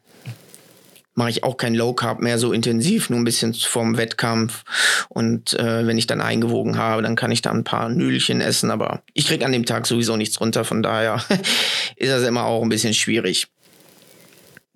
mache 1.16 1.30
ich 1.30 1.44
auch 1.44 1.58
kein 1.58 1.76
Low 1.76 1.94
Carb 1.94 2.22
mehr 2.22 2.38
so 2.38 2.54
intensiv, 2.54 3.10
nur 3.10 3.20
ein 3.20 3.26
bisschen 3.26 3.54
vorm 3.54 3.98
Wettkampf. 3.98 4.64
Und 5.10 5.54
äh, 5.60 5.86
wenn 5.86 5.98
ich 5.98 6.08
dann 6.08 6.22
eingewogen 6.22 6.78
habe, 6.78 7.02
dann 7.02 7.16
kann 7.16 7.32
ich 7.32 7.42
da 7.42 7.52
ein 7.52 7.64
paar 7.64 7.90
Nüdelchen 7.90 8.42
essen. 8.42 8.72
Aber 8.72 9.04
ich 9.14 9.28
kriege 9.28 9.46
an 9.46 9.52
dem 9.52 9.66
Tag 9.66 9.86
sowieso 9.86 10.18
nichts 10.18 10.40
runter. 10.40 10.66
Von 10.66 10.82
daher 10.82 11.24
ist 11.96 12.12
das 12.12 12.24
immer 12.24 12.46
auch 12.46 12.64
ein 12.64 12.70
bisschen 12.70 12.94
schwierig. 12.94 13.48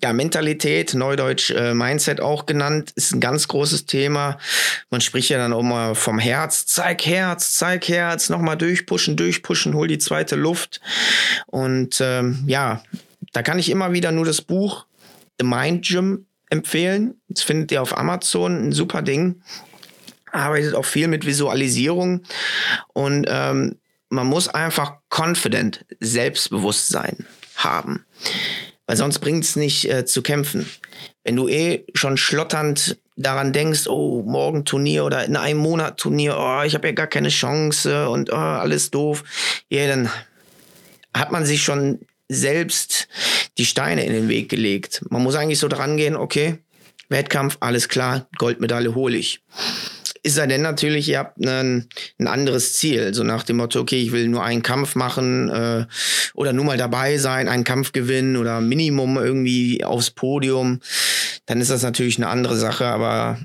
Ja, 0.03 0.13
Mentalität, 0.13 0.94
Neudeutsch 0.94 1.50
äh, 1.50 1.74
Mindset 1.74 2.22
auch 2.22 2.46
genannt, 2.46 2.91
ist 2.94 3.15
ein 3.15 3.20
ganz 3.20 3.48
großes 3.48 3.88
Thema. 3.88 4.38
Man 4.91 5.01
spricht 5.01 5.29
ja 5.29 5.39
dann 5.39 5.53
auch 5.53 5.63
mal 5.63 5.96
vom 5.96 6.20
Herz. 6.20 6.67
Zeig 6.67 7.08
Herz, 7.08 7.56
zeig 7.56 7.88
Herz, 7.88 8.29
nochmal 8.29 8.58
durchpushen, 8.58 9.15
durchpushen, 9.15 9.74
hol 9.74 9.88
die 9.88 9.98
zweite 9.98 10.36
Luft. 10.36 10.82
Und 11.48 12.00
ähm, 12.00 12.44
ja, 12.46 12.84
da 13.34 13.41
kann 13.41 13.58
ich 13.58 13.72
immer 13.72 13.91
wieder 13.91 14.12
nur 14.12 14.25
das 14.25 14.44
Buch 14.44 14.86
The 15.39 15.46
Mind 15.46 15.84
Gym 15.84 16.26
empfehlen. 16.50 17.20
Das 17.27 17.44
findet 17.44 17.72
ihr 17.72 17.82
auf 17.82 17.98
Amazon, 17.98 18.68
ein 18.68 18.72
super 18.72 19.01
Ding. 19.01 19.42
Arbeitet 20.32 20.75
auch 20.75 20.86
viel 20.86 21.08
mit 21.08 21.25
Visualisierung 21.25 22.24
und 22.94 23.25
ähm, 23.30 23.77
man 24.10 24.27
muss 24.27 24.48
einfach 24.48 24.98
confident, 25.10 25.86
Selbstbewusstsein 26.00 27.25
haben. 27.56 28.06
Weil 28.86 28.98
sonst 28.98 29.20
bringt 29.20 29.44
es 29.44 29.56
nicht 29.56 29.89
äh, 29.89 30.06
zu 30.06 30.22
kämpfen. 30.22 30.70
Wenn 31.24 31.36
du 31.36 31.48
eh 31.50 31.86
schon 31.94 32.16
schlotternd 32.16 32.98
daran 33.18 33.51
denkst, 33.51 33.88
oh, 33.88 34.24
morgen 34.24 34.63
Turnier 34.63 35.04
oder 35.04 35.25
in 35.25 35.36
einem 35.36 35.60
Monat 35.60 35.98
Turnier, 35.98 36.38
oh, 36.39 36.62
ich 36.63 36.74
habe 36.75 36.88
ja 36.88 36.94
gar 36.94 37.08
keine 37.08 37.30
Chance 37.30 38.08
und 38.10 38.32
oh, 38.32 38.36
alles 38.36 38.92
doof, 38.92 39.24
ja, 39.70 39.88
dann 39.88 40.10
hat 41.13 41.32
man 41.32 41.46
sich 41.46 41.63
schon 41.63 42.00
selbst 42.29 43.07
die 43.57 43.65
Steine 43.65 44.05
in 44.05 44.13
den 44.13 44.29
Weg 44.29 44.50
gelegt. 44.50 45.03
Man 45.10 45.24
muss 45.24 45.36
eigentlich 45.36 45.60
so 45.60 45.67
dran 45.67 45.98
gehen, 45.98 46.15
okay, 46.15 46.60
Wettkampf, 47.10 47.57
alles 47.60 47.88
klar, 47.88 48.27
Goldmedaille 48.38 48.93
hole 48.93 49.17
ich. 49.17 49.41
Ist 50.24 50.38
er 50.38 50.48
denn 50.48 50.62
natürlich, 50.62 51.07
ihr 51.07 51.19
habt 51.19 51.43
ein, 51.46 51.88
ein 52.19 52.27
anderes 52.27 52.74
Ziel, 52.74 53.13
so 53.13 53.24
nach 53.24 53.43
dem 53.43 53.57
Motto, 53.57 53.79
okay, 53.79 54.01
ich 54.01 54.12
will 54.12 54.27
nur 54.27 54.43
einen 54.43 54.62
Kampf 54.62 54.96
machen 54.96 55.50
äh, 55.50 55.86
oder 56.34 56.51
nur 56.51 56.65
mal 56.65 56.77
dabei 56.77 57.17
sein, 57.17 57.48
einen 57.48 57.63
Kampf 57.63 57.93
gewinnen 57.93 58.36
oder 58.36 58.60
Minimum 58.60 59.17
irgendwie 59.17 59.86
aufs 59.86 60.12
Podium, 60.12 60.81
dann 61.46 61.62
ist 61.62 61.72
das 61.72 61.84
natürlich 61.84 62.17
eine 62.17 62.27
andere 62.27 62.57
Sache, 62.57 62.88
aber 62.88 63.39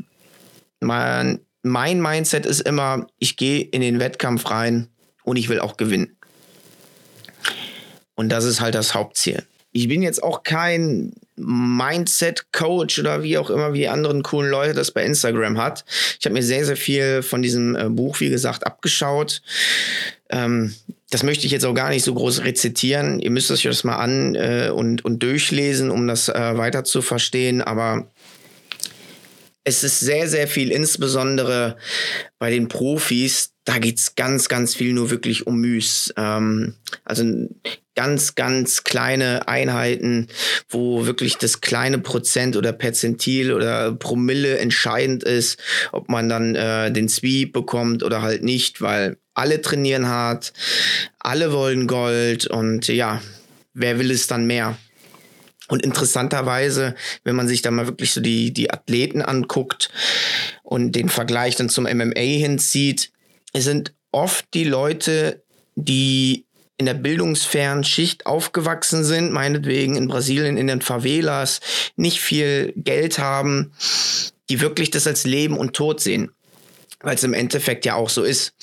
mein, 0.80 1.40
mein 1.62 2.00
Mindset 2.00 2.46
ist 2.46 2.60
immer, 2.62 3.06
ich 3.20 3.36
gehe 3.36 3.60
in 3.60 3.80
den 3.80 4.00
Wettkampf 4.00 4.50
rein 4.50 4.88
und 5.22 5.36
ich 5.36 5.48
will 5.48 5.60
auch 5.60 5.76
gewinnen. 5.76 6.16
Und 8.14 8.28
das 8.28 8.44
ist 8.44 8.60
halt 8.60 8.74
das 8.74 8.94
Hauptziel. 8.94 9.42
Ich 9.72 9.88
bin 9.88 10.02
jetzt 10.02 10.22
auch 10.22 10.42
kein 10.42 11.12
Mindset-Coach 11.36 12.98
oder 12.98 13.22
wie 13.22 13.38
auch 13.38 13.48
immer, 13.48 13.72
wie 13.72 13.78
die 13.78 13.88
anderen 13.88 14.22
coolen 14.22 14.50
Leute 14.50 14.74
das 14.74 14.90
bei 14.90 15.02
Instagram 15.04 15.58
hat. 15.58 15.84
Ich 16.20 16.26
habe 16.26 16.34
mir 16.34 16.42
sehr, 16.42 16.64
sehr 16.66 16.76
viel 16.76 17.22
von 17.22 17.42
diesem 17.42 17.74
äh, 17.74 17.88
Buch, 17.88 18.20
wie 18.20 18.28
gesagt, 18.28 18.66
abgeschaut. 18.66 19.40
Ähm, 20.28 20.74
das 21.10 21.22
möchte 21.22 21.46
ich 21.46 21.52
jetzt 21.52 21.64
auch 21.64 21.74
gar 21.74 21.90
nicht 21.90 22.04
so 22.04 22.14
groß 22.14 22.44
rezitieren. 22.44 23.20
Ihr 23.20 23.30
müsst 23.30 23.50
euch 23.50 23.62
das 23.62 23.84
mal 23.84 23.96
an 23.96 24.34
äh, 24.34 24.70
und, 24.74 25.04
und 25.04 25.22
durchlesen, 25.22 25.90
um 25.90 26.06
das 26.06 26.28
äh, 26.28 26.56
weiter 26.56 26.84
zu 26.84 27.02
verstehen. 27.02 27.62
Aber 27.62 28.06
es 29.64 29.84
ist 29.84 30.00
sehr, 30.00 30.28
sehr 30.28 30.48
viel, 30.48 30.70
insbesondere 30.70 31.76
bei 32.38 32.50
den 32.50 32.68
Profis, 32.68 33.52
da 33.64 33.78
geht 33.78 33.98
es 33.98 34.16
ganz, 34.16 34.48
ganz 34.48 34.74
viel 34.74 34.92
nur 34.92 35.10
wirklich 35.10 35.46
um 35.46 35.60
Müs. 35.60 36.12
Ähm, 36.16 36.74
also 37.04 37.24
ganz, 37.94 38.34
ganz 38.34 38.84
kleine 38.84 39.48
Einheiten, 39.48 40.28
wo 40.68 41.06
wirklich 41.06 41.36
das 41.36 41.60
kleine 41.60 41.98
Prozent 41.98 42.56
oder 42.56 42.72
Perzentil 42.72 43.52
oder 43.52 43.92
Promille 43.92 44.58
entscheidend 44.58 45.24
ist, 45.24 45.58
ob 45.92 46.08
man 46.08 46.28
dann 46.28 46.54
äh, 46.54 46.90
den 46.90 47.08
Sweep 47.08 47.52
bekommt 47.52 48.02
oder 48.02 48.22
halt 48.22 48.42
nicht, 48.42 48.80
weil 48.80 49.18
alle 49.34 49.60
trainieren 49.60 50.08
hart, 50.08 50.52
alle 51.18 51.52
wollen 51.52 51.86
Gold 51.86 52.46
und 52.46 52.88
ja, 52.88 53.20
wer 53.74 53.98
will 53.98 54.10
es 54.10 54.26
dann 54.26 54.46
mehr? 54.46 54.76
Und 55.68 55.82
interessanterweise, 55.82 56.94
wenn 57.24 57.36
man 57.36 57.48
sich 57.48 57.62
da 57.62 57.70
mal 57.70 57.86
wirklich 57.86 58.12
so 58.12 58.20
die, 58.20 58.52
die 58.52 58.70
Athleten 58.70 59.22
anguckt 59.22 59.90
und 60.62 60.92
den 60.92 61.08
Vergleich 61.08 61.56
dann 61.56 61.70
zum 61.70 61.84
MMA 61.84 62.20
hinzieht, 62.20 63.10
es 63.54 63.64
sind 63.64 63.94
oft 64.10 64.44
die 64.52 64.64
Leute, 64.64 65.42
die 65.74 66.44
in 66.82 66.86
der 66.86 66.94
bildungsfernen 66.94 67.84
Schicht 67.84 68.26
aufgewachsen 68.26 69.04
sind, 69.04 69.30
meinetwegen 69.30 69.94
in 69.94 70.08
Brasilien 70.08 70.56
in 70.56 70.66
den 70.66 70.82
Favelas, 70.82 71.60
nicht 71.94 72.20
viel 72.20 72.72
Geld 72.74 73.20
haben, 73.20 73.72
die 74.50 74.60
wirklich 74.60 74.90
das 74.90 75.06
als 75.06 75.22
Leben 75.22 75.56
und 75.56 75.76
Tod 75.76 76.00
sehen. 76.00 76.32
Weil 76.98 77.14
es 77.14 77.22
im 77.22 77.34
Endeffekt 77.34 77.84
ja 77.84 77.94
auch 77.94 78.10
so 78.10 78.24
ist. 78.24 78.54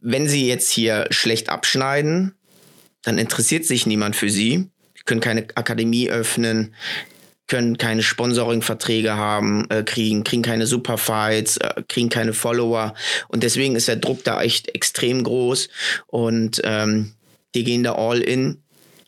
Wenn 0.00 0.28
sie 0.28 0.46
jetzt 0.46 0.70
hier 0.70 1.08
schlecht 1.10 1.48
abschneiden, 1.48 2.36
dann 3.02 3.18
interessiert 3.18 3.64
sich 3.64 3.84
niemand 3.84 4.14
für 4.14 4.30
sie. 4.30 4.68
Sie 4.94 5.02
können 5.04 5.20
keine 5.20 5.48
Akademie 5.56 6.10
öffnen, 6.10 6.72
können 7.48 7.78
keine 7.78 8.02
Sponsoring-Verträge 8.02 9.16
haben, 9.16 9.66
äh, 9.70 9.82
kriegen, 9.82 10.22
kriegen 10.22 10.42
keine 10.42 10.66
Superfights, 10.66 11.56
äh, 11.56 11.82
kriegen 11.88 12.10
keine 12.10 12.34
Follower. 12.34 12.94
Und 13.28 13.42
deswegen 13.42 13.74
ist 13.74 13.88
der 13.88 13.96
Druck 13.96 14.22
da 14.24 14.40
echt 14.42 14.68
extrem 14.74 15.24
groß. 15.24 15.68
Und 16.06 16.60
ähm, 16.64 17.14
die 17.54 17.64
gehen 17.64 17.82
da 17.82 17.94
all 17.94 18.20
in 18.20 18.62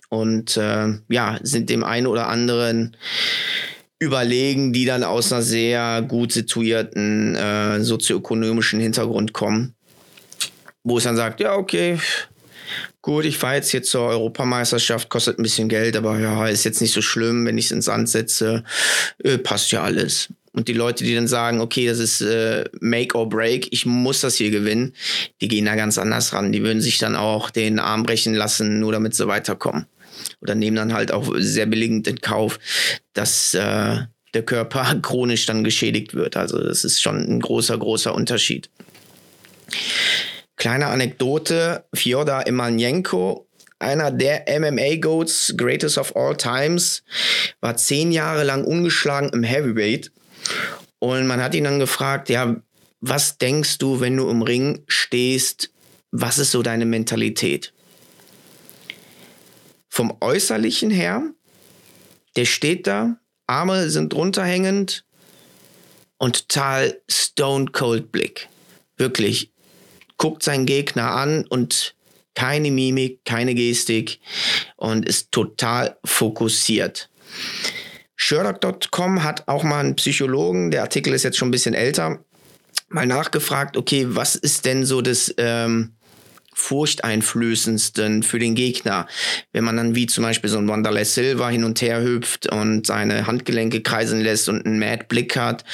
und 0.09 0.57
äh, 0.57 0.89
ja, 1.09 1.39
sind 1.43 1.71
dem 1.71 1.85
einen 1.85 2.07
oder 2.07 2.29
anderen 2.29 2.97
überlegen, 3.99 4.73
die 4.73 4.87
dann 4.87 5.05
aus 5.05 5.33
einer 5.33 5.43
sehr 5.43 6.03
gut 6.03 6.33
situierten 6.33 7.37
äh, 7.37 7.81
sozioökonomischen 7.81 8.81
Hintergrund 8.81 9.33
kommen. 9.33 9.75
Wo 10.83 10.97
es 10.99 11.05
dann 11.05 11.17
sagt, 11.17 11.41
ja, 11.41 11.55
okay, 11.55 11.99
gut, 13.03 13.25
ich 13.25 13.39
fahre 13.39 13.57
jetzt 13.57 13.71
hier 13.71 13.83
zur 13.83 14.03
Europameisterschaft, 14.03 15.09
kostet 15.09 15.39
ein 15.39 15.43
bisschen 15.43 15.69
Geld, 15.69 15.97
aber 15.97 16.19
ja, 16.19 16.47
ist 16.47 16.65
jetzt 16.65 16.81
nicht 16.81 16.93
so 16.93 17.03
schlimm, 17.03 17.47
wenn 17.47 17.59
ich 17.59 17.67
es 17.67 17.71
ins 17.71 17.87
Sand 17.87 18.09
setze, 18.09 18.65
äh, 19.23 19.39
passt 19.39 19.73
ja 19.73 19.83
alles. 19.83 20.29
Und 20.53 20.67
die 20.67 20.73
Leute, 20.73 21.05
die 21.05 21.15
dann 21.15 21.29
sagen, 21.29 21.61
okay, 21.61 21.87
das 21.87 21.99
ist 21.99 22.21
äh, 22.23 22.65
Make 22.81 23.17
or 23.17 23.29
Break, 23.29 23.69
ich 23.71 23.87
muss 23.87 24.21
das 24.21 24.35
hier 24.35 24.51
gewinnen, 24.51 24.95
die 25.41 25.49
gehen 25.49 25.65
da 25.65 25.77
ganz 25.77 25.97
anders 25.97 26.33
ran. 26.33 26.51
Die 26.51 26.63
würden 26.63 26.81
sich 26.81 26.99
dann 26.99 27.15
auch 27.15 27.51
den 27.51 27.79
Arm 27.79 28.03
brechen 28.03 28.35
lassen, 28.35 28.81
nur 28.81 28.93
damit 28.93 29.15
sie 29.15 29.29
weiterkommen. 29.29 29.87
Oder 30.41 30.57
nehmen 30.57 30.77
dann 30.77 30.93
halt 30.93 31.13
auch 31.13 31.33
sehr 31.37 31.67
billigend 31.67 32.09
in 32.09 32.21
Kauf, 32.21 32.59
dass 33.13 33.55
äh, 33.55 33.99
der 34.35 34.43
Körper 34.43 34.95
chronisch 35.03 35.47
dann 35.47 35.63
geschädigt 35.63 36.15
wird. 36.15 36.37
Also 36.37 36.59
das 36.59 36.85
ist 36.85 37.01
schon 37.01 37.19
ein 37.19 37.41
großer, 37.41 37.79
großer 37.79 38.13
Unterschied. 38.13 38.69
Kleine 40.61 40.89
Anekdote, 40.89 41.87
Fjodor 41.95 42.47
Emanjenko, 42.47 43.49
einer 43.79 44.11
der 44.11 44.45
MMA-Goats, 44.47 45.55
Greatest 45.57 45.97
of 45.97 46.15
All 46.15 46.37
Times, 46.37 47.03
war 47.63 47.79
zehn 47.79 48.13
Jahre 48.13 48.45
lang 48.45 48.67
ungeschlagen 48.67 49.31
im 49.31 49.43
Heavyweight. 49.43 50.13
Und 50.99 51.27
man 51.27 51.43
hat 51.43 51.55
ihn 51.55 51.65
dann 51.65 51.79
gefragt, 51.79 52.29
ja, 52.29 52.57
was 53.01 53.39
denkst 53.39 53.79
du, 53.79 54.01
wenn 54.01 54.19
du 54.19 54.29
im 54.29 54.43
Ring 54.43 54.85
stehst? 54.87 55.71
Was 56.11 56.37
ist 56.37 56.51
so 56.51 56.61
deine 56.63 56.85
Mentalität? 56.85 57.73
Vom 59.89 60.15
Äußerlichen 60.21 60.91
her, 60.91 61.23
der 62.37 62.45
steht 62.45 62.87
da, 62.87 63.17
Arme 63.47 63.89
sind 63.89 64.13
runterhängend 64.13 65.07
und 66.19 66.51
total 66.51 67.01
stone 67.09 67.65
cold 67.73 68.13
Blick. 68.13 68.51
Wirklich 68.99 69.55
guckt 70.21 70.43
seinen 70.43 70.67
Gegner 70.67 71.13
an 71.13 71.47
und 71.47 71.95
keine 72.35 72.71
Mimik, 72.71 73.25
keine 73.25 73.55
Gestik 73.55 74.21
und 74.77 75.07
ist 75.07 75.33
total 75.33 75.97
fokussiert. 76.05 77.09
Sherlock.com 78.17 79.25
hat 79.25 79.49
auch 79.49 79.65
mal 79.65 79.81
einen 79.81 79.97
Psychologen, 79.97 80.71
der 80.71 80.83
Artikel 80.83 81.15
ist 81.15 81.23
jetzt 81.23 81.39
schon 81.39 81.49
ein 81.49 81.53
bisschen 81.53 81.75
älter, 81.75 82.23
mal 82.91 83.07
nachgefragt, 83.07 83.79
okay, 83.79 84.07
was 84.11 84.37
ist 84.37 84.67
denn 84.67 84.85
so 84.85 85.01
das 85.01 85.35
ähm, 85.39 85.95
furchteinflößendsten 86.53 88.23
für 88.23 88.39
den 88.39 88.55
Gegner. 88.55 89.07
Wenn 89.53 89.65
man 89.65 89.79
dann 89.79 89.95
wie 89.95 90.07
zum 90.07 90.25
Beispiel 90.25 90.51
so 90.51 90.59
ein 90.59 90.69
Wanderlei 90.69 91.05
Silva 91.05 91.49
hin 91.49 91.65
und 91.65 91.81
her 91.81 92.03
hüpft 92.03 92.53
und 92.53 92.87
seine 92.87 93.27
Handgelenke 93.27 93.81
kreisen 93.81 94.21
lässt 94.21 94.49
und 94.49 94.67
einen 94.67 94.79
Mad 94.79 95.07
Blick 95.09 95.37
hat. 95.37 95.65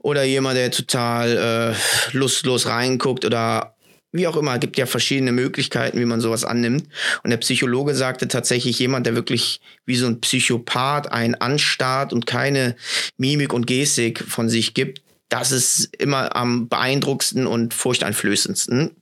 Oder 0.00 0.24
jemand, 0.24 0.58
der 0.58 0.70
total 0.70 1.74
äh, 1.74 2.16
lustlos 2.16 2.66
reinguckt 2.66 3.24
oder 3.24 3.77
wie 4.10 4.26
auch 4.26 4.36
immer, 4.36 4.58
gibt 4.58 4.78
ja 4.78 4.86
verschiedene 4.86 5.32
Möglichkeiten, 5.32 6.00
wie 6.00 6.06
man 6.06 6.20
sowas 6.20 6.44
annimmt. 6.44 6.88
Und 7.22 7.30
der 7.30 7.36
Psychologe 7.38 7.94
sagte 7.94 8.28
tatsächlich, 8.28 8.78
jemand, 8.78 9.06
der 9.06 9.14
wirklich 9.14 9.60
wie 9.84 9.96
so 9.96 10.06
ein 10.06 10.20
Psychopath 10.20 11.12
einen 11.12 11.34
anstarrt 11.34 12.12
und 12.12 12.26
keine 12.26 12.74
Mimik 13.18 13.52
und 13.52 13.66
Gestik 13.66 14.24
von 14.26 14.48
sich 14.48 14.72
gibt, 14.72 15.02
das 15.28 15.52
ist 15.52 15.94
immer 15.96 16.34
am 16.34 16.68
beeindruckendsten 16.68 17.46
und 17.46 17.74
furchteinflößendsten. 17.74 18.96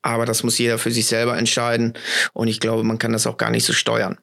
Aber 0.00 0.26
das 0.26 0.42
muss 0.42 0.58
jeder 0.58 0.78
für 0.78 0.90
sich 0.90 1.06
selber 1.06 1.36
entscheiden. 1.36 1.94
Und 2.32 2.48
ich 2.48 2.60
glaube, 2.60 2.82
man 2.84 2.98
kann 2.98 3.12
das 3.12 3.26
auch 3.26 3.36
gar 3.36 3.50
nicht 3.50 3.64
so 3.64 3.72
steuern. 3.74 4.18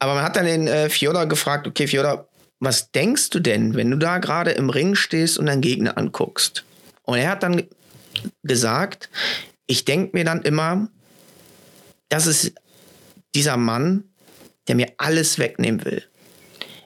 Aber 0.00 0.14
man 0.14 0.24
hat 0.24 0.36
dann 0.36 0.44
den 0.44 0.66
äh, 0.66 0.90
Fjodor 0.90 1.26
gefragt, 1.26 1.66
okay, 1.66 1.86
Fjodor, 1.86 2.28
was 2.58 2.90
denkst 2.90 3.30
du 3.30 3.40
denn, 3.40 3.74
wenn 3.74 3.90
du 3.90 3.96
da 3.96 4.18
gerade 4.18 4.50
im 4.52 4.70
Ring 4.70 4.96
stehst 4.96 5.38
und 5.38 5.46
deinen 5.46 5.60
Gegner 5.60 5.96
anguckst? 5.96 6.64
Und 7.02 7.18
er 7.18 7.30
hat 7.30 7.42
dann 7.42 7.62
gesagt, 8.42 9.10
ich 9.66 9.84
denke 9.84 10.16
mir 10.16 10.24
dann 10.24 10.42
immer, 10.42 10.88
das 12.08 12.26
ist 12.26 12.52
dieser 13.34 13.56
Mann, 13.56 14.04
der 14.68 14.76
mir 14.76 14.92
alles 14.98 15.38
wegnehmen 15.38 15.84
will. 15.84 16.02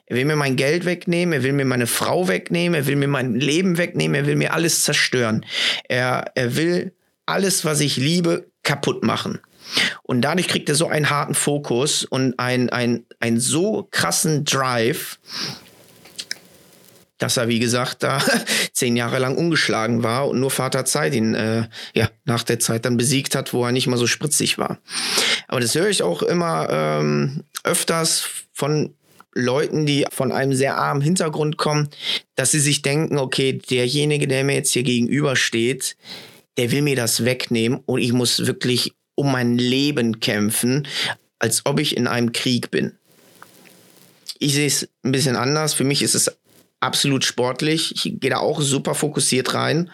Er 0.05 0.17
will 0.17 0.25
mir 0.25 0.35
mein 0.35 0.55
Geld 0.55 0.85
wegnehmen, 0.85 1.33
er 1.33 1.43
will 1.43 1.53
mir 1.53 1.65
meine 1.65 1.85
Frau 1.85 2.27
wegnehmen, 2.27 2.73
er 2.73 2.87
will 2.87 2.95
mir 2.95 3.07
mein 3.07 3.35
Leben 3.35 3.77
wegnehmen, 3.77 4.15
er 4.15 4.25
will 4.25 4.35
mir 4.35 4.53
alles 4.53 4.83
zerstören. 4.83 5.45
Er, 5.87 6.31
er 6.33 6.55
will 6.55 6.93
alles, 7.27 7.63
was 7.63 7.79
ich 7.79 7.95
liebe, 7.97 8.49
kaputt 8.63 9.03
machen. 9.03 9.39
Und 10.01 10.21
dadurch 10.21 10.47
kriegt 10.47 10.67
er 10.67 10.73
so 10.73 10.87
einen 10.87 11.11
harten 11.11 11.35
Fokus 11.35 12.03
und 12.03 12.39
einen, 12.39 12.69
einen, 12.69 13.05
einen 13.19 13.39
so 13.39 13.87
krassen 13.91 14.45
Drive, 14.45 15.19
dass 17.19 17.37
er, 17.37 17.47
wie 17.47 17.59
gesagt, 17.59 18.01
da 18.01 18.21
zehn 18.73 18.97
Jahre 18.97 19.19
lang 19.19 19.37
ungeschlagen 19.37 20.03
war 20.03 20.27
und 20.27 20.39
nur 20.39 20.49
Vater 20.49 20.85
Zeit 20.85 21.13
ihn 21.13 21.35
äh, 21.35 21.67
ja, 21.93 22.09
nach 22.25 22.43
der 22.43 22.59
Zeit 22.59 22.85
dann 22.85 22.97
besiegt 22.97 23.35
hat, 23.35 23.53
wo 23.53 23.63
er 23.63 23.71
nicht 23.71 23.87
mal 23.87 23.97
so 23.97 24.07
spritzig 24.07 24.57
war. 24.57 24.79
Aber 25.47 25.59
das 25.59 25.75
höre 25.75 25.89
ich 25.89 26.01
auch 26.01 26.23
immer 26.23 26.67
ähm, 26.71 27.43
öfters 27.63 28.27
von 28.53 28.95
Leuten, 29.35 29.85
die 29.85 30.05
von 30.11 30.31
einem 30.31 30.53
sehr 30.53 30.77
armen 30.77 31.01
Hintergrund 31.01 31.57
kommen, 31.57 31.89
dass 32.35 32.51
sie 32.51 32.59
sich 32.59 32.81
denken, 32.81 33.19
okay, 33.19 33.53
derjenige, 33.53 34.27
der 34.27 34.43
mir 34.43 34.55
jetzt 34.55 34.71
hier 34.71 34.83
gegenübersteht, 34.83 35.95
der 36.57 36.71
will 36.71 36.81
mir 36.81 36.95
das 36.95 37.25
wegnehmen 37.25 37.79
und 37.85 38.01
ich 38.01 38.11
muss 38.11 38.45
wirklich 38.45 38.93
um 39.15 39.31
mein 39.31 39.57
Leben 39.57 40.19
kämpfen, 40.19 40.87
als 41.37 41.65
ob 41.65 41.79
ich 41.79 41.95
in 41.95 42.07
einem 42.07 42.31
Krieg 42.31 42.71
bin. 42.71 42.93
Ich 44.39 44.53
sehe 44.53 44.67
es 44.67 44.87
ein 45.03 45.11
bisschen 45.11 45.35
anders. 45.35 45.73
Für 45.73 45.83
mich 45.83 46.01
ist 46.01 46.15
es 46.15 46.38
absolut 46.79 47.25
sportlich. 47.25 47.93
Ich 47.95 48.19
gehe 48.19 48.29
da 48.29 48.37
auch 48.37 48.61
super 48.61 48.95
fokussiert 48.95 49.53
rein. 49.53 49.91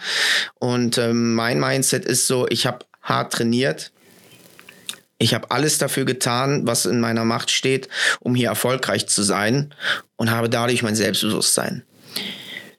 Und 0.56 0.98
ähm, 0.98 1.34
mein 1.34 1.60
Mindset 1.60 2.06
ist 2.06 2.27
so, 2.27 2.48
ich 2.50 2.65
habe 2.65 2.86
hart 3.01 3.34
trainiert. 3.34 3.92
Ich 5.18 5.34
habe 5.34 5.50
alles 5.51 5.77
dafür 5.77 6.06
getan, 6.06 6.68
was 6.68 6.86
in 6.86 7.00
meiner 7.00 7.24
Macht 7.24 7.50
steht, 7.50 7.88
um 8.20 8.36
hier 8.36 8.50
erfolgreich 8.50 9.08
zu 9.08 9.24
sein 9.24 9.74
und 10.18 10.30
habe 10.30 10.50
dadurch 10.50 10.84
mein 10.84 10.96
Selbstbewusstsein. 10.96 11.84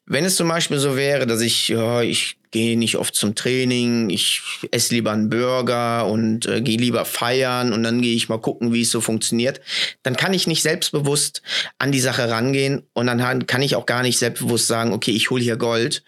Wenn 0.09 0.25
es 0.25 0.37
zum 0.37 0.47
Beispiel 0.49 0.79
so 0.79 0.97
wäre, 0.97 1.27
dass 1.27 1.41
ich, 1.41 1.69
ja, 1.69 2.01
ich 2.01 2.37
gehe 2.53 2.79
nicht 2.79 2.97
oft 2.97 3.17
zum 3.17 3.35
Training, 3.35 4.09
ich 4.09 4.41
esse 4.71 4.95
lieber 4.95 5.11
einen 5.11 5.29
Burger 5.29 6.07
und 6.07 6.47
äh, 6.47 6.61
gehe 6.61 6.79
lieber 6.79 7.05
feiern 7.05 7.73
und 7.73 7.83
dann 7.83 8.01
gehe 8.01 8.15
ich 8.15 8.29
mal 8.29 8.41
gucken, 8.41 8.73
wie 8.73 8.83
es 8.83 8.91
so 8.93 9.01
funktioniert, 9.01 9.61
dann 10.05 10.17
kann 10.17 10.33
ich 10.33 10.47
nicht 10.47 10.63
selbstbewusst 10.63 11.43
an 11.79 11.91
die 11.91 12.01
Sache 12.01 12.31
rangehen 12.31 12.85
und 12.93 13.09
dann 13.09 13.47
kann 13.47 13.63
ich 13.63 13.75
auch 13.75 13.85
gar 13.85 14.03
nicht 14.03 14.19
selbstbewusst 14.19 14.69
sagen, 14.69 14.93
okay, 14.93 15.11
ich 15.11 15.31
hole 15.31 15.43
hier 15.43 15.57
Gold, 15.57 16.05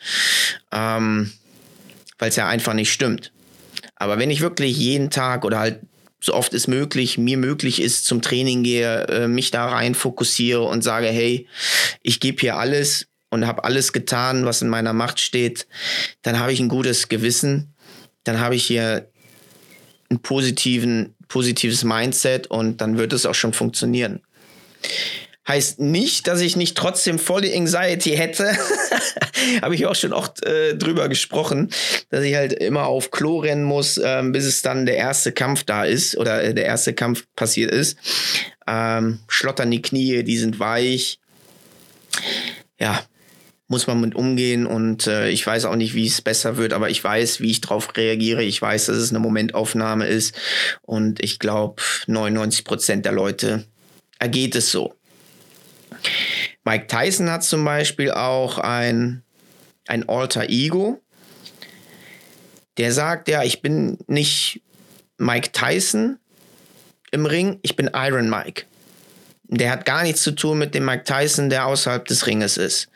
ähm, 0.72 1.32
weil 2.18 2.28
es 2.28 2.36
ja 2.36 2.48
einfach 2.48 2.74
nicht 2.74 2.92
stimmt. 2.92 3.32
Aber 3.96 4.18
wenn 4.20 4.30
ich 4.30 4.40
wirklich 4.40 4.76
jeden 4.78 5.10
Tag 5.10 5.44
oder 5.44 5.58
halt 5.58 5.80
so 6.20 6.34
oft 6.34 6.54
es 6.54 6.68
möglich, 6.68 7.18
mir 7.18 7.36
möglich 7.36 7.82
ist, 7.82 8.06
zum 8.06 8.22
Training 8.22 8.62
gehe, 8.62 9.08
äh, 9.08 9.28
mich 9.28 9.50
da 9.50 9.68
rein 9.68 9.96
fokussiere 9.96 10.62
und 10.62 10.82
sage, 10.82 11.08
hey, 11.08 11.48
ich 12.02 12.20
gebe 12.20 12.40
hier 12.40 12.56
alles, 12.56 13.08
und 13.30 13.46
habe 13.46 13.64
alles 13.64 13.92
getan, 13.92 14.44
was 14.44 14.62
in 14.62 14.68
meiner 14.68 14.92
Macht 14.92 15.20
steht, 15.20 15.66
dann 16.22 16.38
habe 16.38 16.52
ich 16.52 16.60
ein 16.60 16.68
gutes 16.68 17.08
Gewissen, 17.08 17.74
dann 18.24 18.40
habe 18.40 18.54
ich 18.54 18.64
hier 18.64 19.10
ein 20.10 20.20
positiven, 20.20 21.14
positives 21.28 21.84
Mindset 21.84 22.46
und 22.46 22.80
dann 22.80 22.98
wird 22.98 23.12
es 23.12 23.26
auch 23.26 23.34
schon 23.34 23.52
funktionieren. 23.52 24.22
Heißt 25.46 25.80
nicht, 25.80 26.26
dass 26.26 26.42
ich 26.42 26.56
nicht 26.56 26.76
trotzdem 26.76 27.18
voll 27.18 27.40
die 27.40 27.54
Anxiety 27.54 28.10
hätte. 28.10 28.54
Habe 29.62 29.74
ich 29.74 29.86
auch 29.86 29.94
schon 29.94 30.12
oft 30.12 30.44
äh, 30.44 30.76
drüber 30.76 31.08
gesprochen, 31.08 31.70
dass 32.10 32.22
ich 32.22 32.34
halt 32.34 32.52
immer 32.52 32.84
auf 32.84 33.10
Klo 33.10 33.38
rennen 33.38 33.64
muss, 33.64 33.96
äh, 33.96 34.22
bis 34.26 34.44
es 34.44 34.60
dann 34.60 34.84
der 34.84 34.96
erste 34.96 35.32
Kampf 35.32 35.64
da 35.64 35.84
ist 35.84 36.18
oder 36.18 36.44
äh, 36.44 36.52
der 36.52 36.66
erste 36.66 36.92
Kampf 36.92 37.24
passiert 37.34 37.70
ist. 37.70 37.96
Ähm, 38.66 39.20
schlottern 39.26 39.70
die 39.70 39.80
Knie, 39.80 40.22
die 40.22 40.36
sind 40.36 40.60
weich. 40.60 41.18
Ja, 42.78 43.02
muss 43.68 43.86
man 43.86 44.00
mit 44.00 44.14
umgehen 44.14 44.66
und 44.66 45.06
äh, 45.06 45.28
ich 45.28 45.46
weiß 45.46 45.66
auch 45.66 45.76
nicht, 45.76 45.94
wie 45.94 46.06
es 46.06 46.22
besser 46.22 46.56
wird, 46.56 46.72
aber 46.72 46.88
ich 46.88 47.04
weiß, 47.04 47.40
wie 47.40 47.50
ich 47.50 47.60
darauf 47.60 47.94
reagiere. 47.96 48.42
Ich 48.42 48.60
weiß, 48.60 48.86
dass 48.86 48.96
es 48.96 49.10
eine 49.10 49.18
Momentaufnahme 49.18 50.06
ist 50.06 50.34
und 50.82 51.22
ich 51.22 51.38
glaube, 51.38 51.82
99 52.06 52.64
Prozent 52.64 53.04
der 53.04 53.12
Leute 53.12 53.64
ergeht 54.18 54.56
es 54.56 54.72
so. 54.72 54.94
Mike 56.64 56.86
Tyson 56.86 57.30
hat 57.30 57.44
zum 57.44 57.64
Beispiel 57.64 58.10
auch 58.10 58.58
ein, 58.58 59.22
ein 59.86 60.08
Alter 60.08 60.48
Ego. 60.48 61.02
Der 62.78 62.92
sagt, 62.92 63.28
ja, 63.28 63.42
ich 63.42 63.60
bin 63.60 63.98
nicht 64.06 64.62
Mike 65.18 65.52
Tyson 65.52 66.18
im 67.10 67.26
Ring, 67.26 67.58
ich 67.62 67.76
bin 67.76 67.90
Iron 67.94 68.30
Mike 68.30 68.64
der 69.48 69.70
hat 69.70 69.86
gar 69.86 70.02
nichts 70.02 70.22
zu 70.22 70.32
tun 70.32 70.58
mit 70.58 70.74
dem 70.74 70.84
Mike 70.84 71.04
Tyson, 71.04 71.48
der 71.48 71.66
außerhalb 71.66 72.04
des 72.06 72.26
Ringes 72.26 72.56
ist. 72.58 72.88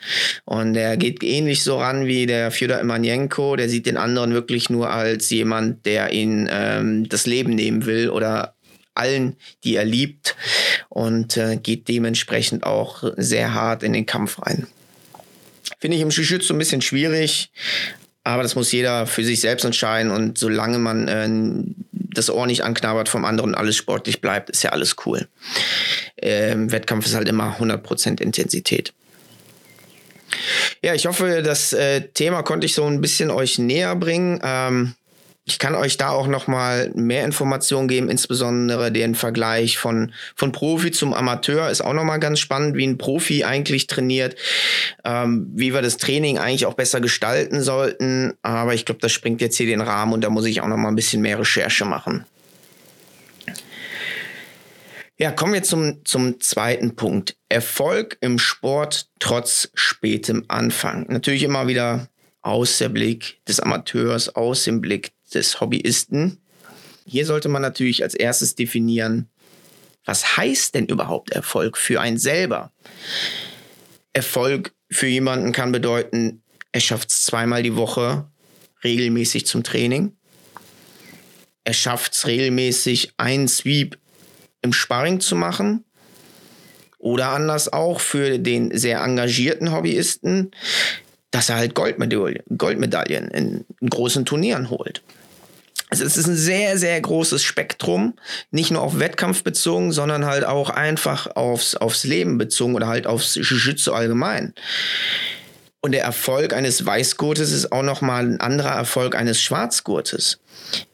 Und 0.44 0.74
der 0.74 0.96
geht 0.98 1.22
ähnlich 1.22 1.62
so 1.62 1.78
ran 1.78 2.06
wie 2.06 2.26
der 2.26 2.50
Fyodor 2.50 2.78
Emelianenko. 2.78 3.56
Der 3.56 3.68
sieht 3.68 3.86
den 3.86 3.96
anderen 3.96 4.34
wirklich 4.34 4.68
nur 4.68 4.90
als 4.90 5.30
jemand, 5.30 5.86
der 5.86 6.12
ihn 6.12 6.48
ähm, 6.52 7.08
das 7.08 7.26
Leben 7.26 7.54
nehmen 7.54 7.86
will 7.86 8.10
oder 8.10 8.54
allen, 8.94 9.36
die 9.64 9.76
er 9.76 9.86
liebt 9.86 10.36
und 10.90 11.38
äh, 11.38 11.56
geht 11.56 11.88
dementsprechend 11.88 12.64
auch 12.64 13.02
sehr 13.16 13.54
hart 13.54 13.82
in 13.82 13.94
den 13.94 14.04
Kampf 14.04 14.40
rein. 14.42 14.66
Finde 15.80 15.96
ich 15.96 16.02
im 16.02 16.10
jiu 16.10 16.40
so 16.40 16.52
ein 16.52 16.58
bisschen 16.58 16.82
schwierig, 16.82 17.50
aber 18.24 18.42
das 18.42 18.54
muss 18.54 18.70
jeder 18.70 19.06
für 19.06 19.24
sich 19.24 19.40
selbst 19.40 19.64
entscheiden 19.64 20.12
und 20.12 20.36
solange 20.36 20.78
man 20.78 21.08
äh, 21.08 21.28
das 22.14 22.30
Ohr 22.30 22.46
nicht 22.46 22.64
anknabbert 22.64 23.08
vom 23.08 23.24
anderen 23.24 23.54
alles 23.54 23.76
sportlich 23.76 24.20
bleibt, 24.20 24.50
ist 24.50 24.62
ja 24.62 24.70
alles 24.70 24.96
cool. 25.06 25.28
Ähm, 26.20 26.70
Wettkampf 26.72 27.06
ist 27.06 27.14
halt 27.14 27.28
immer 27.28 27.56
100% 27.58 28.20
Intensität. 28.20 28.92
Ja, 30.82 30.94
ich 30.94 31.06
hoffe, 31.06 31.42
das 31.42 31.72
äh, 31.72 32.08
Thema 32.08 32.42
konnte 32.42 32.66
ich 32.66 32.74
so 32.74 32.84
ein 32.84 33.00
bisschen 33.00 33.30
euch 33.30 33.58
näher 33.58 33.94
bringen. 33.96 34.40
Ähm, 34.42 34.94
ich 35.52 35.58
kann 35.58 35.74
euch 35.74 35.98
da 35.98 36.08
auch 36.08 36.28
noch 36.28 36.46
mal 36.46 36.90
mehr 36.94 37.26
Informationen 37.26 37.86
geben, 37.86 38.08
insbesondere 38.08 38.90
den 38.90 39.14
Vergleich 39.14 39.76
von, 39.76 40.14
von 40.34 40.50
Profi 40.50 40.92
zum 40.92 41.12
Amateur 41.12 41.68
ist 41.68 41.82
auch 41.82 41.92
noch 41.92 42.04
mal 42.04 42.16
ganz 42.16 42.38
spannend, 42.38 42.74
wie 42.74 42.86
ein 42.86 42.96
Profi 42.96 43.44
eigentlich 43.44 43.86
trainiert, 43.86 44.34
ähm, 45.04 45.46
wie 45.54 45.74
wir 45.74 45.82
das 45.82 45.98
Training 45.98 46.38
eigentlich 46.38 46.64
auch 46.64 46.72
besser 46.72 47.02
gestalten 47.02 47.60
sollten. 47.60 48.32
Aber 48.40 48.72
ich 48.72 48.86
glaube, 48.86 49.02
das 49.02 49.12
springt 49.12 49.42
jetzt 49.42 49.58
hier 49.58 49.66
den 49.66 49.82
Rahmen 49.82 50.14
und 50.14 50.22
da 50.22 50.30
muss 50.30 50.46
ich 50.46 50.62
auch 50.62 50.68
noch 50.68 50.78
mal 50.78 50.88
ein 50.88 50.96
bisschen 50.96 51.20
mehr 51.20 51.38
Recherche 51.38 51.84
machen. 51.84 52.24
Ja, 55.18 55.32
kommen 55.32 55.52
wir 55.52 55.62
zum, 55.62 56.02
zum 56.06 56.40
zweiten 56.40 56.96
Punkt. 56.96 57.36
Erfolg 57.50 58.16
im 58.22 58.38
Sport 58.38 59.10
trotz 59.18 59.68
spätem 59.74 60.46
Anfang. 60.48 61.04
Natürlich 61.10 61.42
immer 61.42 61.68
wieder 61.68 62.08
aus 62.42 62.78
der 62.78 62.88
Blick 62.88 63.40
des 63.46 63.60
Amateurs, 63.60 64.34
aus 64.34 64.64
dem 64.64 64.80
Blick 64.80 65.12
des 65.34 65.60
Hobbyisten. 65.60 66.38
Hier 67.04 67.26
sollte 67.26 67.48
man 67.48 67.62
natürlich 67.62 68.02
als 68.02 68.14
erstes 68.14 68.54
definieren, 68.54 69.28
was 70.04 70.36
heißt 70.36 70.74
denn 70.74 70.86
überhaupt 70.86 71.30
Erfolg 71.30 71.76
für 71.76 72.00
einen 72.00 72.18
selber? 72.18 72.72
Erfolg 74.12 74.72
für 74.90 75.06
jemanden 75.06 75.52
kann 75.52 75.72
bedeuten, 75.72 76.42
er 76.72 76.80
schafft 76.80 77.10
es 77.10 77.24
zweimal 77.24 77.62
die 77.62 77.76
Woche 77.76 78.26
regelmäßig 78.82 79.46
zum 79.46 79.62
Training. 79.62 80.16
Er 81.64 81.74
schafft 81.74 82.14
es 82.14 82.26
regelmäßig, 82.26 83.12
einen 83.16 83.46
Sweep 83.46 83.98
im 84.62 84.72
Sparring 84.72 85.20
zu 85.20 85.36
machen. 85.36 85.84
Oder 86.98 87.30
anders 87.30 87.72
auch 87.72 88.00
für 88.00 88.38
den 88.38 88.76
sehr 88.76 89.00
engagierten 89.00 89.72
Hobbyisten, 89.72 90.52
dass 91.32 91.48
er 91.48 91.56
halt 91.56 91.74
Goldmedaillen, 91.74 92.42
Goldmedaillen 92.56 93.28
in 93.28 93.64
großen 93.88 94.24
Turnieren 94.24 94.70
holt. 94.70 95.02
Also 95.92 96.06
es 96.06 96.16
ist 96.16 96.26
ein 96.26 96.36
sehr, 96.36 96.78
sehr 96.78 96.98
großes 96.98 97.42
Spektrum, 97.42 98.14
nicht 98.50 98.70
nur 98.70 98.80
auf 98.80 98.98
Wettkampf 98.98 99.44
bezogen, 99.44 99.92
sondern 99.92 100.24
halt 100.24 100.42
auch 100.42 100.70
einfach 100.70 101.36
aufs, 101.36 101.74
aufs 101.74 102.04
Leben 102.04 102.38
bezogen 102.38 102.74
oder 102.74 102.86
halt 102.86 103.06
aufs 103.06 103.34
Jiu-Jitsu 103.34 103.92
allgemein. 103.92 104.54
Und 105.82 105.92
der 105.92 106.02
Erfolg 106.02 106.54
eines 106.54 106.86
Weißgurtes 106.86 107.52
ist 107.52 107.72
auch 107.72 107.82
nochmal 107.82 108.24
ein 108.24 108.40
anderer 108.40 108.70
Erfolg 108.70 109.14
eines 109.14 109.42
Schwarzgurtes. 109.42 110.40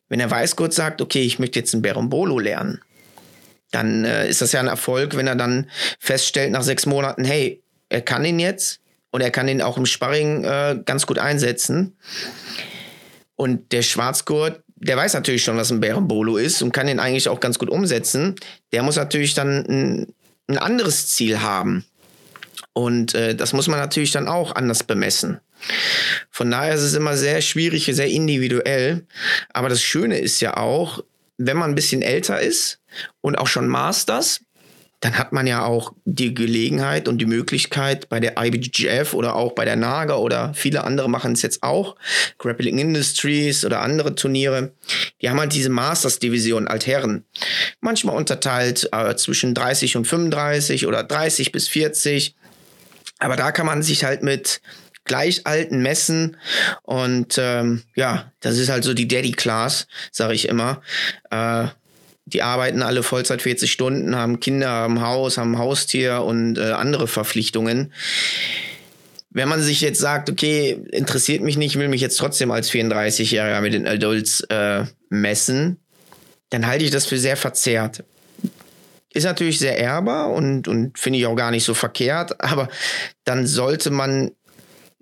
Wenn 0.08 0.18
der 0.18 0.32
Weißgurt 0.32 0.74
sagt, 0.74 1.00
okay, 1.00 1.22
ich 1.22 1.38
möchte 1.38 1.60
jetzt 1.60 1.74
ein 1.74 1.82
Berombolo 1.82 2.40
lernen, 2.40 2.80
dann 3.70 4.04
äh, 4.04 4.28
ist 4.28 4.42
das 4.42 4.50
ja 4.50 4.58
ein 4.58 4.66
Erfolg, 4.66 5.16
wenn 5.16 5.28
er 5.28 5.36
dann 5.36 5.70
feststellt 6.00 6.50
nach 6.50 6.64
sechs 6.64 6.86
Monaten, 6.86 7.24
hey, 7.24 7.62
er 7.88 8.00
kann 8.00 8.24
ihn 8.24 8.40
jetzt 8.40 8.80
und 9.12 9.20
er 9.20 9.30
kann 9.30 9.46
ihn 9.46 9.62
auch 9.62 9.78
im 9.78 9.86
Sparring 9.86 10.42
äh, 10.42 10.80
ganz 10.84 11.06
gut 11.06 11.20
einsetzen. 11.20 11.96
Und 13.36 13.70
der 13.70 13.82
Schwarzgurt, 13.82 14.64
der 14.80 14.96
weiß 14.96 15.14
natürlich 15.14 15.44
schon, 15.44 15.56
was 15.56 15.70
ein 15.70 15.80
Bärenbolo 15.80 16.36
ist 16.36 16.62
und 16.62 16.72
kann 16.72 16.86
den 16.86 17.00
eigentlich 17.00 17.28
auch 17.28 17.40
ganz 17.40 17.58
gut 17.58 17.70
umsetzen. 17.70 18.36
Der 18.72 18.82
muss 18.82 18.96
natürlich 18.96 19.34
dann 19.34 19.64
ein, 19.66 20.14
ein 20.46 20.58
anderes 20.58 21.08
Ziel 21.08 21.40
haben. 21.40 21.84
Und 22.72 23.14
äh, 23.14 23.34
das 23.34 23.52
muss 23.52 23.68
man 23.68 23.80
natürlich 23.80 24.12
dann 24.12 24.28
auch 24.28 24.54
anders 24.54 24.84
bemessen. 24.84 25.40
Von 26.30 26.50
daher 26.50 26.74
ist 26.74 26.82
es 26.82 26.94
immer 26.94 27.16
sehr 27.16 27.40
schwierig, 27.40 27.86
sehr 27.92 28.08
individuell. 28.08 29.04
Aber 29.52 29.68
das 29.68 29.82
Schöne 29.82 30.18
ist 30.18 30.40
ja 30.40 30.56
auch, 30.56 31.02
wenn 31.38 31.56
man 31.56 31.70
ein 31.70 31.74
bisschen 31.74 32.02
älter 32.02 32.40
ist 32.40 32.80
und 33.20 33.36
auch 33.36 33.46
schon 33.46 33.68
Masters, 33.68 34.40
dann 35.00 35.16
hat 35.16 35.32
man 35.32 35.46
ja 35.46 35.64
auch 35.64 35.92
die 36.04 36.34
Gelegenheit 36.34 37.06
und 37.06 37.18
die 37.18 37.26
Möglichkeit 37.26 38.08
bei 38.08 38.18
der 38.18 38.34
IBGF 38.36 39.14
oder 39.14 39.36
auch 39.36 39.52
bei 39.52 39.64
der 39.64 39.76
NAGA 39.76 40.16
oder 40.16 40.52
viele 40.54 40.84
andere 40.84 41.08
machen 41.08 41.32
es 41.32 41.42
jetzt 41.42 41.62
auch, 41.62 41.94
Grappling 42.38 42.78
Industries 42.78 43.64
oder 43.64 43.80
andere 43.80 44.14
Turniere, 44.16 44.72
die 45.22 45.30
haben 45.30 45.38
halt 45.38 45.54
diese 45.54 45.70
Masters-Division 45.70 46.66
Altherren. 46.66 47.24
Manchmal 47.80 48.16
unterteilt 48.16 48.88
äh, 48.92 49.14
zwischen 49.14 49.54
30 49.54 49.96
und 49.96 50.06
35 50.06 50.86
oder 50.86 51.04
30 51.04 51.52
bis 51.52 51.68
40. 51.68 52.34
Aber 53.20 53.36
da 53.36 53.52
kann 53.52 53.66
man 53.66 53.82
sich 53.82 54.04
halt 54.04 54.22
mit 54.22 54.60
Gleichalten 55.04 55.80
messen 55.80 56.36
und 56.82 57.36
ähm, 57.38 57.82
ja, 57.94 58.30
das 58.40 58.58
ist 58.58 58.68
halt 58.68 58.84
so 58.84 58.94
die 58.94 59.08
Daddy 59.08 59.32
Class, 59.32 59.86
sage 60.12 60.34
ich 60.34 60.48
immer. 60.48 60.82
Äh, 61.30 61.68
die 62.32 62.42
arbeiten 62.42 62.82
alle 62.82 63.02
Vollzeit 63.02 63.42
40 63.42 63.70
Stunden, 63.70 64.16
haben 64.16 64.40
Kinder, 64.40 64.68
haben 64.68 65.00
Haus, 65.00 65.38
haben 65.38 65.58
Haustier 65.58 66.22
und 66.22 66.58
äh, 66.58 66.72
andere 66.72 67.08
Verpflichtungen. 67.08 67.92
Wenn 69.30 69.48
man 69.48 69.62
sich 69.62 69.80
jetzt 69.80 70.00
sagt, 70.00 70.30
okay, 70.30 70.80
interessiert 70.90 71.42
mich 71.42 71.56
nicht, 71.56 71.78
will 71.78 71.88
mich 71.88 72.00
jetzt 72.00 72.16
trotzdem 72.16 72.50
als 72.50 72.70
34-Jähriger 72.70 73.60
mit 73.60 73.74
den 73.74 73.86
Adults 73.86 74.40
äh, 74.48 74.84
messen, 75.10 75.78
dann 76.50 76.66
halte 76.66 76.84
ich 76.84 76.90
das 76.90 77.06
für 77.06 77.18
sehr 77.18 77.36
verzerrt. 77.36 78.04
Ist 79.12 79.24
natürlich 79.24 79.58
sehr 79.58 79.76
ehrbar 79.76 80.30
und, 80.30 80.68
und 80.68 80.98
finde 80.98 81.18
ich 81.18 81.26
auch 81.26 81.34
gar 81.34 81.50
nicht 81.50 81.64
so 81.64 81.74
verkehrt, 81.74 82.42
aber 82.42 82.68
dann 83.24 83.46
sollte 83.46 83.90
man 83.90 84.32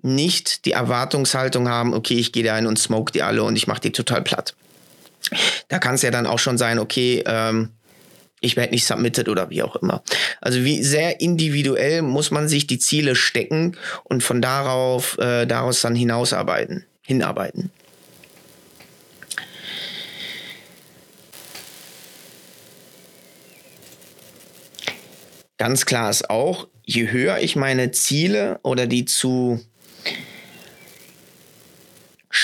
nicht 0.01 0.65
die 0.65 0.71
Erwartungshaltung 0.71 1.67
haben, 1.67 1.93
okay, 1.93 2.15
ich 2.15 2.31
gehe 2.31 2.43
da 2.43 2.55
ein 2.55 2.67
und 2.67 2.79
smoke 2.79 3.11
die 3.11 3.23
alle 3.23 3.43
und 3.43 3.55
ich 3.55 3.67
mache 3.67 3.81
die 3.81 3.91
total 3.91 4.21
platt. 4.21 4.55
Da 5.67 5.79
kann 5.79 5.95
es 5.95 6.01
ja 6.01 6.11
dann 6.11 6.25
auch 6.25 6.39
schon 6.39 6.57
sein, 6.57 6.79
okay, 6.79 7.23
ähm, 7.25 7.71
ich 8.39 8.55
werde 8.55 8.73
nicht 8.73 8.85
submitted 8.85 9.29
oder 9.29 9.49
wie 9.49 9.63
auch 9.63 9.75
immer. 9.77 10.03
Also 10.41 10.63
wie 10.63 10.83
sehr 10.83 11.19
individuell 11.21 12.01
muss 12.01 12.31
man 12.31 12.47
sich 12.47 12.67
die 12.67 12.79
Ziele 12.79 13.15
stecken 13.15 13.75
und 14.03 14.23
von 14.23 14.41
darauf, 14.41 15.17
äh, 15.17 15.45
daraus 15.45 15.81
dann 15.81 15.95
hinausarbeiten, 15.95 16.85
hinarbeiten. 17.01 17.71
Ganz 25.57 25.87
klar 25.87 26.11
ist 26.11 26.29
auch, 26.29 26.67
je 26.83 27.09
höher 27.09 27.39
ich 27.39 27.55
meine 27.55 27.91
Ziele 27.91 28.59
oder 28.61 28.85
die 28.85 29.05
zu 29.05 29.59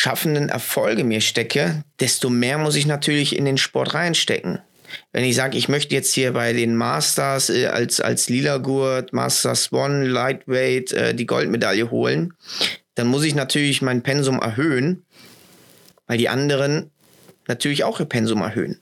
schaffenden 0.03 0.49
Erfolge 0.49 1.05
mir 1.05 1.21
stecke, 1.21 1.85
desto 2.01 2.29
mehr 2.29 2.57
muss 2.57 2.75
ich 2.75 2.85
natürlich 2.85 3.37
in 3.37 3.45
den 3.45 3.57
Sport 3.57 3.93
reinstecken. 3.93 4.59
Wenn 5.13 5.23
ich 5.23 5.33
sage, 5.33 5.57
ich 5.57 5.69
möchte 5.69 5.95
jetzt 5.95 6.13
hier 6.13 6.33
bei 6.33 6.51
den 6.51 6.75
Masters 6.75 7.49
äh, 7.49 7.67
als, 7.67 8.01
als 8.01 8.27
Lila 8.27 8.57
Gurt, 8.57 9.13
Masters 9.13 9.71
One, 9.71 10.05
Lightweight 10.05 10.91
äh, 10.91 11.15
die 11.15 11.25
Goldmedaille 11.25 11.89
holen, 11.89 12.33
dann 12.95 13.07
muss 13.07 13.23
ich 13.23 13.33
natürlich 13.33 13.81
mein 13.81 14.03
Pensum 14.03 14.41
erhöhen, 14.41 15.05
weil 16.05 16.17
die 16.17 16.27
anderen 16.27 16.91
natürlich 17.47 17.85
auch 17.85 18.01
ihr 18.01 18.05
Pensum 18.05 18.41
erhöhen. 18.41 18.81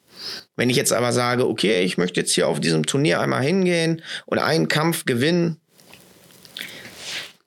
Wenn 0.56 0.72
ich 0.72 0.76
jetzt 0.76 0.92
aber 0.92 1.14
sage, 1.14 1.48
okay, 1.48 1.84
ich 1.84 2.00
möchte 2.00 2.20
jetzt 2.20 2.34
hier 2.34 2.48
auf 2.48 2.60
diesem 2.60 2.88
Turnier 2.88 3.22
einmal 3.22 3.44
hingehen 3.44 4.02
und 4.26 4.40
einen 4.40 4.70
Kampf 4.70 5.06
gewinnen, 5.06 5.61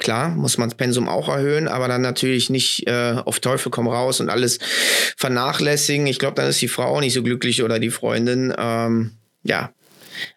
Klar, 0.04 0.28
muss 0.28 0.58
man 0.58 0.68
das 0.68 0.76
Pensum 0.76 1.08
auch 1.08 1.30
erhöhen, 1.30 1.66
aber 1.66 1.88
dann 1.88 2.02
natürlich 2.02 2.50
nicht 2.50 2.86
äh, 2.86 3.14
auf 3.24 3.40
Teufel 3.40 3.70
komm 3.70 3.88
raus 3.88 4.20
und 4.20 4.28
alles 4.28 4.58
vernachlässigen. 5.16 6.06
Ich 6.06 6.18
glaube, 6.18 6.34
dann 6.34 6.46
ist 6.46 6.60
die 6.60 6.68
Frau 6.68 6.94
auch 6.94 7.00
nicht 7.00 7.14
so 7.14 7.22
glücklich 7.22 7.62
oder 7.62 7.78
die 7.78 7.88
Freundin. 7.88 8.52
Ähm, 8.58 9.12
ja, 9.44 9.72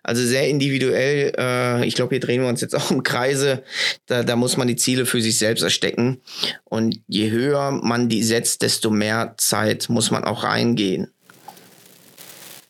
also 0.03 0.25
sehr 0.25 0.47
individuell. 0.47 1.33
Äh, 1.37 1.85
ich 1.85 1.95
glaube, 1.95 2.11
hier 2.11 2.21
drehen 2.21 2.43
wir 2.43 2.47
uns 2.47 2.61
jetzt 2.61 2.75
auch 2.77 2.91
im 2.91 3.03
Kreise. 3.03 3.61
Da, 4.05 4.23
da 4.23 4.37
muss 4.37 4.55
man 4.55 4.69
die 4.69 4.77
Ziele 4.77 5.05
für 5.05 5.21
sich 5.21 5.37
selbst 5.37 5.63
erstecken. 5.63 6.21
Und 6.63 7.01
je 7.09 7.29
höher 7.29 7.71
man 7.71 8.07
die 8.07 8.23
setzt, 8.23 8.61
desto 8.61 8.89
mehr 8.89 9.33
Zeit 9.35 9.89
muss 9.89 10.11
man 10.11 10.23
auch 10.23 10.45
reingehen. 10.45 11.11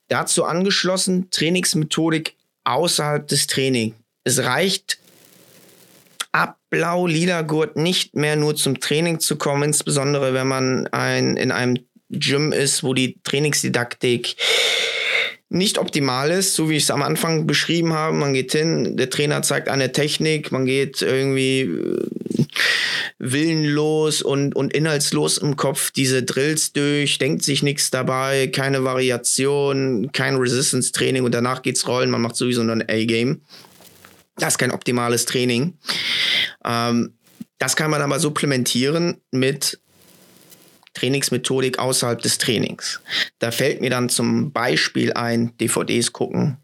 Dazu 0.07 0.45
angeschlossen 0.45 1.29
Trainingsmethodik 1.29 2.33
außerhalb 2.63 3.27
des 3.27 3.45
Trainings. 3.45 3.93
Es 4.23 4.39
reicht 4.39 4.97
blau-lila 6.69 7.41
Gurt 7.43 7.77
nicht 7.77 8.15
mehr 8.15 8.35
nur 8.35 8.55
zum 8.55 8.79
Training 8.79 9.19
zu 9.19 9.37
kommen, 9.37 9.63
insbesondere 9.63 10.33
wenn 10.33 10.47
man 10.47 10.87
ein, 10.87 11.37
in 11.37 11.51
einem 11.51 11.79
Gym 12.09 12.51
ist, 12.51 12.83
wo 12.83 12.93
die 12.93 13.19
Trainingsdidaktik 13.23 14.35
nicht 15.49 15.77
optimal 15.77 16.29
ist, 16.31 16.55
so 16.55 16.69
wie 16.69 16.75
ich 16.75 16.83
es 16.83 16.91
am 16.91 17.01
Anfang 17.01 17.47
beschrieben 17.47 17.93
habe. 17.93 18.15
Man 18.15 18.33
geht 18.33 18.51
hin, 18.51 18.97
der 18.97 19.09
Trainer 19.09 19.41
zeigt 19.41 19.69
eine 19.69 19.93
Technik, 19.93 20.51
man 20.51 20.65
geht 20.65 21.01
irgendwie 21.01 21.61
äh, 21.61 22.05
willenlos 23.17 24.21
und, 24.21 24.55
und 24.55 24.73
inhaltslos 24.73 25.37
im 25.37 25.55
Kopf 25.55 25.91
diese 25.91 26.23
Drills 26.23 26.73
durch, 26.73 27.17
denkt 27.17 27.43
sich 27.43 27.63
nichts 27.63 27.91
dabei, 27.91 28.47
keine 28.47 28.83
Variation, 28.83 30.11
kein 30.11 30.35
Resistance-Training 30.35 31.23
und 31.23 31.33
danach 31.33 31.61
geht's 31.61 31.87
rollen, 31.87 32.09
man 32.09 32.21
macht 32.21 32.35
sowieso 32.35 32.63
nur 32.63 32.75
ein 32.75 32.89
A-Game. 32.89 33.41
Das 34.37 34.53
ist 34.53 34.57
kein 34.57 34.71
optimales 34.71 35.25
Training. 35.25 35.77
Ähm, 36.65 37.17
das 37.57 37.75
kann 37.75 37.89
man 37.89 38.01
aber 38.01 38.19
supplementieren 38.19 39.21
mit 39.31 39.79
Trainingsmethodik 40.93 41.79
außerhalb 41.79 42.21
des 42.21 42.37
Trainings. 42.37 43.01
Da 43.39 43.51
fällt 43.51 43.81
mir 43.81 43.89
dann 43.89 44.09
zum 44.09 44.51
Beispiel 44.51 45.13
ein, 45.13 45.55
DVDs 45.57 46.13
gucken. 46.13 46.57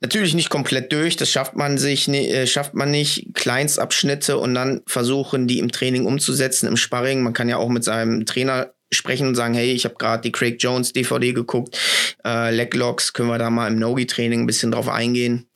Natürlich 0.00 0.34
nicht 0.34 0.50
komplett 0.50 0.92
durch, 0.92 1.16
das 1.16 1.30
schafft 1.30 1.54
man 1.54 1.78
sich, 1.78 2.08
äh, 2.08 2.46
schafft 2.48 2.74
man 2.74 2.90
nicht. 2.90 3.34
Kleinstabschnitte 3.34 4.36
und 4.36 4.54
dann 4.54 4.82
versuchen, 4.86 5.46
die 5.46 5.60
im 5.60 5.70
Training 5.70 6.06
umzusetzen, 6.06 6.66
im 6.66 6.76
Sparring. 6.76 7.22
Man 7.22 7.34
kann 7.34 7.48
ja 7.48 7.56
auch 7.56 7.68
mit 7.68 7.84
seinem 7.84 8.26
Trainer 8.26 8.72
sprechen 8.92 9.28
und 9.28 9.36
sagen, 9.36 9.54
hey, 9.54 9.72
ich 9.72 9.84
habe 9.84 9.94
gerade 9.94 10.22
die 10.22 10.32
Craig 10.32 10.56
Jones 10.58 10.92
DVD 10.92 11.32
geguckt, 11.32 11.78
äh, 12.24 12.54
Leglocks, 12.54 13.12
können 13.12 13.28
wir 13.28 13.38
da 13.38 13.48
mal 13.50 13.68
im 13.68 13.78
Nogi-Training 13.78 14.40
ein 14.40 14.46
bisschen 14.46 14.72
drauf 14.72 14.88
eingehen. 14.88 15.46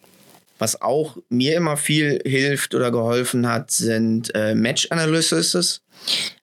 Was 0.58 0.80
auch 0.80 1.16
mir 1.28 1.56
immer 1.56 1.76
viel 1.76 2.20
hilft 2.24 2.74
oder 2.74 2.90
geholfen 2.90 3.48
hat, 3.48 3.70
sind 3.70 4.34
äh, 4.34 4.54
Match 4.54 4.88
Analysis. 4.90 5.82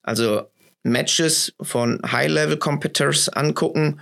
Also 0.02 0.44
Matches 0.84 1.54
von 1.62 2.00
High-Level-Competitors 2.06 3.30
angucken 3.30 4.02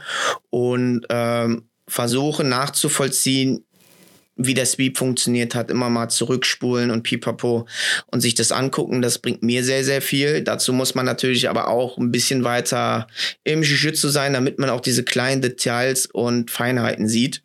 und 0.49 1.05
ähm, 1.09 1.69
versuchen 1.87 2.49
nachzuvollziehen, 2.49 3.65
wie 4.35 4.53
der 4.53 4.65
Sweep 4.65 4.97
funktioniert 4.97 5.53
hat, 5.55 5.69
immer 5.69 5.89
mal 5.89 6.09
zurückspulen 6.09 6.89
und 6.89 7.03
pipapo 7.03 7.67
und 8.07 8.21
sich 8.21 8.33
das 8.33 8.51
angucken. 8.51 9.01
Das 9.01 9.19
bringt 9.19 9.43
mir 9.43 9.63
sehr, 9.63 9.83
sehr 9.83 10.01
viel. 10.01 10.41
Dazu 10.41 10.73
muss 10.73 10.95
man 10.95 11.05
natürlich 11.05 11.49
aber 11.49 11.67
auch 11.67 11.97
ein 11.97 12.11
bisschen 12.11 12.43
weiter 12.43 13.07
im 13.43 13.61
Jiu-Jitsu 13.61 14.09
sein, 14.09 14.33
damit 14.33 14.57
man 14.57 14.69
auch 14.69 14.81
diese 14.81 15.03
kleinen 15.03 15.41
Details 15.41 16.07
und 16.07 16.49
Feinheiten 16.49 17.07
sieht. 17.07 17.43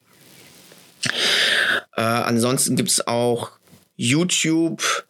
Äh, 1.96 2.02
ansonsten 2.02 2.76
gibt 2.76 2.90
es 2.90 3.06
auch 3.06 3.52
YouTube. 3.96 5.06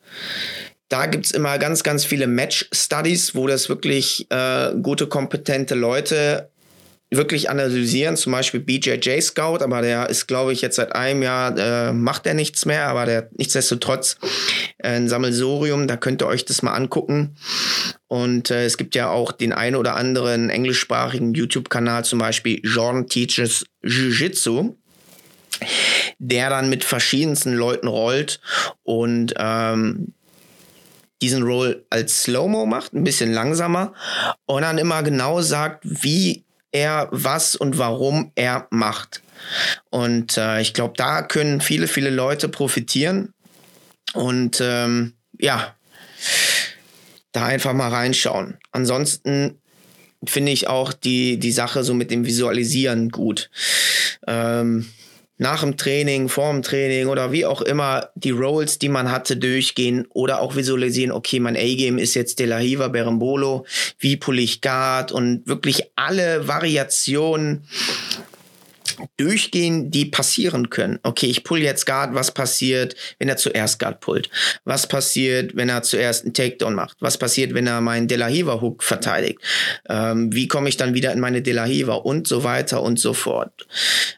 Da 0.89 1.07
gibt 1.07 1.27
es 1.27 1.33
immer 1.33 1.59
ganz, 1.59 1.83
ganz 1.83 2.05
viele 2.05 2.27
Match-Studies, 2.27 3.35
wo 3.35 3.47
das 3.47 3.69
wirklich 3.69 4.27
äh, 4.31 4.73
gute, 4.81 5.09
kompetente 5.09 5.75
Leute 5.75 6.49
wirklich 7.11 7.51
analysieren, 7.51 8.17
zum 8.17 8.33
Beispiel 8.33 8.61
BJJ 8.61 9.21
Scout, 9.21 9.63
aber 9.63 9.81
der 9.81 10.11
ist, 10.11 10.27
glaube 10.27 10.53
ich, 10.53 10.61
jetzt 10.61 10.77
seit 10.77 10.93
einem 10.93 11.23
Jahr, 11.23 11.57
äh, 11.57 11.93
macht 11.93 12.27
er 12.27 12.35
nichts 12.35 12.67
mehr, 12.67 12.89
aber 12.89 13.07
der 13.07 13.31
nichtsdestotrotz 13.37 14.17
äh, 14.79 14.89
ein 14.89 15.09
Sammelsorium, 15.09 15.87
da 15.87 15.97
könnt 15.97 16.23
ihr 16.23 16.27
euch 16.27 16.45
das 16.45 16.63
mal 16.63 16.75
angucken. 16.75 17.37
Und 18.09 18.51
äh, 18.51 18.65
es 18.65 18.77
gibt 18.77 18.97
ja 18.97 19.09
auch 19.09 19.33
den 19.33 19.53
einen 19.53 19.77
oder 19.77 19.95
anderen 19.95 20.51
englischsprachigen 20.51 21.35
YouTube-Kanal, 21.35 22.05
zum 22.05 22.19
Beispiel 22.19 22.61
Jordan 22.65 23.07
Teaches 23.07 23.67
Jiu-Jitsu 23.85 24.77
der 26.19 26.51
dann 26.51 26.69
mit 26.69 26.85
verschiedensten 26.85 27.55
Leuten 27.55 27.88
rollt 27.88 28.40
und 28.83 29.35
ähm, 29.37 30.12
diesen 31.23 31.42
Roll 31.42 31.85
als 31.90 32.25
Slow-Mo 32.25 32.66
macht, 32.66 32.92
ein 32.92 33.05
bisschen 33.05 33.33
langsamer 33.33 33.95
und 34.45 34.62
dann 34.62 34.79
immer 34.79 35.03
genau 35.03 35.40
sagt, 35.40 35.81
wie 35.83 36.45
er 36.73 37.09
was 37.11 37.57
und 37.57 37.79
warum 37.79 38.33
er 38.35 38.66
macht. 38.71 39.23
Und 39.90 40.37
äh, 40.37 40.61
ich 40.61 40.75
glaube, 40.75 40.95
da 40.97 41.23
können 41.23 41.61
viele, 41.61 41.88
viele 41.88 42.11
Leute 42.11 42.49
profitieren. 42.49 43.33
Und 44.12 44.61
ähm, 44.61 45.14
ja, 45.38 45.75
da 47.33 47.47
einfach 47.47 47.73
mal 47.73 47.90
reinschauen. 47.90 48.59
Ansonsten 48.73 49.59
finde 50.25 50.53
ich 50.53 50.69
auch 50.69 50.92
die, 50.92 51.38
die 51.38 51.53
Sache 51.53 51.85
so 51.85 51.95
mit 51.95 52.11
dem 52.11 52.25
Visualisieren 52.25 53.11
gut. 53.11 53.51
Ähm, 54.27 54.88
nach 55.38 55.61
dem 55.61 55.77
Training, 55.77 56.29
vor 56.29 56.51
dem 56.53 56.62
Training 56.62 57.09
oder 57.09 57.33
wie 57.33 57.44
auch 57.44 57.61
immer 57.61 58.09
die 58.14 58.31
Rolls, 58.31 58.79
die 58.79 58.88
man 58.88 59.11
hatte, 59.11 59.37
durchgehen 59.37 60.07
oder 60.11 60.40
auch 60.40 60.57
visualisieren, 60.57 61.12
okay, 61.12 61.40
mein 61.40 61.57
A-Game 61.57 61.99
ist 61.99 62.14
jetzt 62.14 62.38
De 62.38 62.46
La 62.46 62.59
Hiva, 62.59 62.88
Berembolo, 62.88 63.66
wie 63.99 64.16
pull 64.16 64.38
ich 64.38 64.61
Guard 64.61 65.12
und 65.12 65.46
wirklich 65.46 65.90
alle 65.94 66.49
Variationen 66.49 67.64
durchgehen, 69.17 69.91
die 69.91 70.07
passieren 70.07 70.71
können. 70.71 70.99
Okay, 71.03 71.27
ich 71.27 71.45
pull 71.45 71.63
jetzt 71.63 71.87
Guard, 71.87 72.15
was 72.15 72.33
passiert, 72.33 72.97
wenn 73.19 73.29
er 73.29 73.37
zuerst 73.37 73.79
Guard 73.79 74.01
pullt? 74.01 74.31
Was 74.65 74.87
passiert, 74.87 75.57
wenn 75.57 75.69
er 75.69 75.83
zuerst 75.83 76.25
einen 76.25 76.35
Takedown 76.35 76.75
macht? 76.75 76.97
Was 77.01 77.19
passiert, 77.19 77.55
wenn 77.55 77.67
er 77.67 77.81
meinen 77.81 78.09
De 78.09 78.17
La 78.17 78.27
Hiva 78.27 78.61
Hook 78.61 78.83
verteidigt? 78.83 79.41
Ähm, 79.89 80.33
wie 80.33 80.49
komme 80.49 80.69
ich 80.69 80.77
dann 80.77 80.95
wieder 80.95 81.13
in 81.13 81.21
meine 81.21 81.43
De 81.43 81.53
La 81.53 81.65
Hiva 81.65 81.95
und 81.95 82.27
so 82.27 82.45
weiter 82.45 82.83
und 82.83 82.99
so 82.99 83.13
fort? 83.13 83.67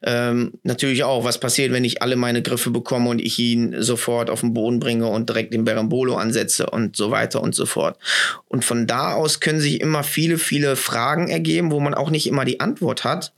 Ähm, 0.03 0.53
natürlich 0.62 1.05
auch, 1.05 1.25
was 1.25 1.38
passiert, 1.38 1.73
wenn 1.73 1.85
ich 1.85 2.03
alle 2.03 2.17
meine 2.17 2.43
Griffe 2.43 2.71
bekomme 2.71 3.11
und 3.11 3.21
ich 3.21 3.38
ihn 3.38 3.83
sofort 3.83 4.31
auf 4.31 4.41
den 4.41 4.55
Boden 4.55 4.81
bringe 4.81 5.07
und 5.07 5.29
direkt 5.29 5.53
den 5.55 5.64
Berambolo 5.64 6.17
ansetze 6.17 6.71
und 6.71 6.97
so 6.97 7.11
weiter 7.11 7.43
und 7.43 7.55
so 7.55 7.67
fort. 7.67 7.99
Und 8.47 8.64
von 8.64 8.87
da 8.87 9.14
aus 9.14 9.41
können 9.41 9.61
sich 9.61 9.81
immer 9.81 10.05
viele, 10.05 10.38
viele 10.38 10.77
Fragen 10.77 11.29
ergeben, 11.29 11.71
wo 11.71 11.81
man 11.81 11.95
auch 11.95 12.11
nicht 12.11 12.27
immer 12.27 12.45
die 12.45 12.61
Antwort 12.61 13.05
hat. 13.05 13.33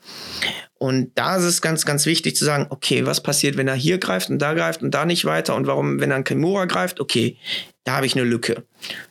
Und 0.82 1.12
da 1.14 1.36
ist 1.36 1.44
es 1.44 1.60
ganz, 1.60 1.84
ganz 1.84 2.06
wichtig 2.06 2.36
zu 2.36 2.46
sagen, 2.46 2.66
okay, 2.70 3.04
was 3.04 3.22
passiert, 3.22 3.58
wenn 3.58 3.68
er 3.68 3.74
hier 3.74 3.98
greift 3.98 4.30
und 4.30 4.38
da 4.38 4.54
greift 4.54 4.82
und 4.82 4.92
da 4.92 5.04
nicht 5.04 5.26
weiter 5.26 5.54
und 5.54 5.66
warum, 5.66 6.00
wenn 6.00 6.10
er 6.10 6.16
an 6.16 6.24
Kimura 6.24 6.64
greift, 6.64 7.00
okay, 7.00 7.36
da 7.84 7.96
habe 7.96 8.06
ich 8.06 8.16
eine 8.16 8.24
Lücke. 8.24 8.64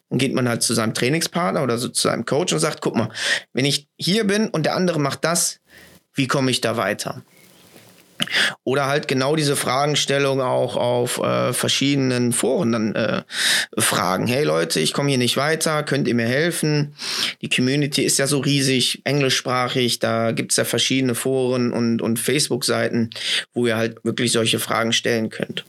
Dann 0.09 0.17
geht 0.17 0.33
man 0.33 0.49
halt 0.49 0.63
zu 0.63 0.73
seinem 0.73 0.95
Trainingspartner 0.95 1.61
oder 1.61 1.77
so 1.77 1.87
zu 1.89 2.07
seinem 2.07 2.25
Coach 2.25 2.53
und 2.53 2.59
sagt, 2.59 2.81
guck 2.81 2.95
mal, 2.95 3.09
wenn 3.53 3.65
ich 3.65 3.87
hier 3.97 4.25
bin 4.25 4.49
und 4.49 4.65
der 4.65 4.75
andere 4.75 4.99
macht 4.99 5.23
das, 5.23 5.59
wie 6.15 6.25
komme 6.25 6.49
ich 6.49 6.59
da 6.59 6.75
weiter? 6.75 7.21
Oder 8.63 8.87
halt 8.87 9.07
genau 9.07 9.35
diese 9.35 9.55
Fragestellung 9.55 10.41
auch 10.41 10.75
auf 10.75 11.19
äh, 11.19 11.53
verschiedenen 11.53 12.31
Foren 12.31 12.71
dann 12.71 12.95
äh, 12.95 13.23
fragen. 13.77 14.27
Hey 14.27 14.43
Leute, 14.43 14.79
ich 14.79 14.93
komme 14.93 15.09
hier 15.09 15.17
nicht 15.17 15.37
weiter, 15.37 15.83
könnt 15.83 16.07
ihr 16.07 16.15
mir 16.15 16.27
helfen? 16.27 16.93
Die 17.41 17.49
Community 17.49 18.03
ist 18.03 18.19
ja 18.19 18.27
so 18.27 18.39
riesig, 18.39 19.01
englischsprachig, 19.03 19.99
da 19.99 20.31
gibt 20.31 20.51
es 20.51 20.57
ja 20.57 20.65
verschiedene 20.65 21.15
Foren 21.15 21.71
und, 21.71 22.01
und 22.01 22.19
Facebook-Seiten, 22.19 23.09
wo 23.53 23.67
ihr 23.67 23.77
halt 23.77 24.03
wirklich 24.03 24.31
solche 24.31 24.59
Fragen 24.59 24.93
stellen 24.93 25.29
könnt. 25.29 25.65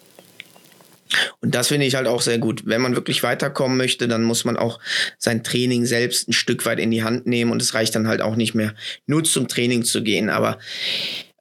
Und 1.41 1.55
das 1.55 1.69
finde 1.69 1.87
ich 1.87 1.95
halt 1.95 2.07
auch 2.07 2.23
sehr 2.23 2.39
gut. 2.39 2.63
Wenn 2.65 2.81
man 2.81 2.95
wirklich 2.95 3.23
weiterkommen 3.23 3.77
möchte, 3.77 4.09
dann 4.09 4.23
muss 4.23 4.45
man 4.45 4.57
auch 4.57 4.79
sein 5.19 5.43
Training 5.43 5.87
selbst 5.87 6.29
ein 6.29 6.33
Stück 6.33 6.65
weit 6.67 6.79
in 6.79 6.91
die 6.91 7.03
Hand 7.03 7.27
nehmen 7.27 7.51
und 7.51 7.63
es 7.63 7.75
reicht 7.75 7.95
dann 7.95 8.09
halt 8.09 8.23
auch 8.23 8.37
nicht 8.37 8.55
mehr 8.55 8.75
nur 9.07 9.25
zum 9.25 9.49
Training 9.49 9.85
zu 9.85 10.03
gehen. 10.03 10.31
Aber 10.31 10.59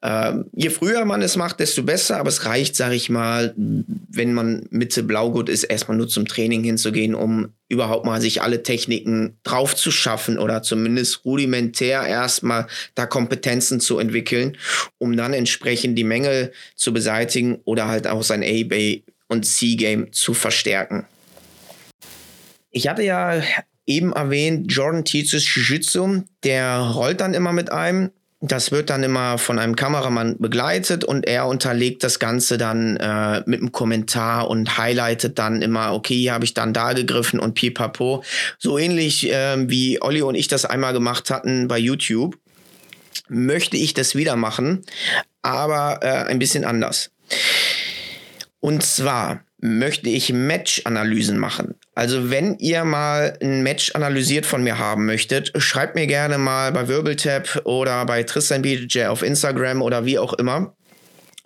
ähm, 0.01 0.45
je 0.53 0.69
früher 0.69 1.03
man 1.03 1.21
es 1.21 1.35
macht, 1.35 1.59
desto 1.59 1.83
besser, 1.83 2.17
aber 2.17 2.29
es 2.29 2.45
reicht, 2.45 2.75
sage 2.75 2.95
ich 2.95 3.09
mal, 3.09 3.53
wenn 3.55 4.33
man 4.33 4.65
Mitte 4.69 5.03
Blaugut 5.03 5.49
ist, 5.49 5.65
erstmal 5.65 5.97
nur 5.97 6.07
zum 6.07 6.25
Training 6.25 6.63
hinzugehen, 6.63 7.15
um 7.15 7.49
überhaupt 7.67 8.05
mal 8.05 8.21
sich 8.21 8.41
alle 8.41 8.63
Techniken 8.63 9.37
drauf 9.43 9.75
zu 9.75 9.91
schaffen 9.91 10.39
oder 10.39 10.63
zumindest 10.63 11.25
rudimentär 11.25 12.03
erstmal 12.07 12.67
da 12.95 13.05
Kompetenzen 13.05 13.81
zu 13.81 13.99
entwickeln, 13.99 14.57
um 14.99 15.17
dann 15.17 15.33
entsprechend 15.33 15.97
die 15.97 16.05
Mängel 16.05 16.53
zu 16.75 16.93
beseitigen 16.93 17.59
oder 17.65 17.87
halt 17.89 18.07
auch 18.07 18.23
sein 18.23 18.41
A-Bay 18.41 19.03
und 19.27 19.45
C-Game 19.45 20.13
zu 20.13 20.33
verstärken. 20.33 21.05
Ich 22.71 22.87
hatte 22.87 23.03
ja 23.03 23.41
eben 23.85 24.13
erwähnt, 24.13 24.71
Jordan 24.71 25.03
teaches 25.03 25.45
Jiu-Jitsu, 25.45 26.23
der 26.43 26.77
rollt 26.77 27.19
dann 27.19 27.33
immer 27.33 27.51
mit 27.51 27.71
einem 27.71 28.11
das 28.41 28.71
wird 28.71 28.89
dann 28.89 29.03
immer 29.03 29.37
von 29.37 29.59
einem 29.59 29.75
Kameramann 29.75 30.37
begleitet 30.37 31.03
und 31.03 31.27
er 31.27 31.47
unterlegt 31.47 32.03
das 32.03 32.19
Ganze 32.19 32.57
dann 32.57 32.95
äh, 32.95 33.43
mit 33.45 33.59
einem 33.59 33.73
Kommentar 33.73 34.49
und 34.49 34.77
highlightet 34.77 35.37
dann 35.37 35.61
immer, 35.61 35.93
okay, 35.93 36.15
hier 36.15 36.33
habe 36.33 36.45
ich 36.45 36.53
dann 36.53 36.73
da 36.73 36.93
gegriffen 36.93 37.39
und 37.39 37.53
pipapo. 37.53 38.23
So 38.57 38.77
ähnlich 38.77 39.29
äh, 39.29 39.69
wie 39.69 40.01
Olli 40.01 40.21
und 40.21 40.35
ich 40.35 40.47
das 40.47 40.63
einmal 40.63 40.93
gemacht 40.93 41.29
hatten 41.29 41.67
bei 41.67 41.77
YouTube, 41.77 42.37
möchte 43.27 43.75
ich 43.75 43.93
das 43.93 44.15
wieder 44.15 44.37
machen, 44.37 44.83
aber 45.41 45.99
äh, 46.01 46.29
ein 46.29 46.39
bisschen 46.39 46.63
anders. 46.63 47.11
Und 48.61 48.83
zwar 48.83 49.43
möchte 49.61 50.09
ich 50.09 50.31
Match-Analysen 50.31 51.37
machen. 51.37 51.75
Also 51.95 52.29
wenn 52.29 52.57
ihr 52.59 52.85
mal 52.85 53.37
ein 53.41 53.63
Match 53.63 53.91
analysiert 53.95 54.45
von 54.45 54.63
mir 54.63 54.77
haben 54.77 55.05
möchtet, 55.05 55.51
schreibt 55.61 55.95
mir 55.95 56.07
gerne 56.07 56.37
mal 56.37 56.71
bei 56.71 56.87
Wirbeltap 56.87 57.61
oder 57.65 58.05
bei 58.05 58.23
Tristan 58.23 58.61
BJ 58.61 59.05
auf 59.05 59.21
Instagram 59.21 59.81
oder 59.81 60.05
wie 60.05 60.19
auch 60.19 60.33
immer 60.33 60.73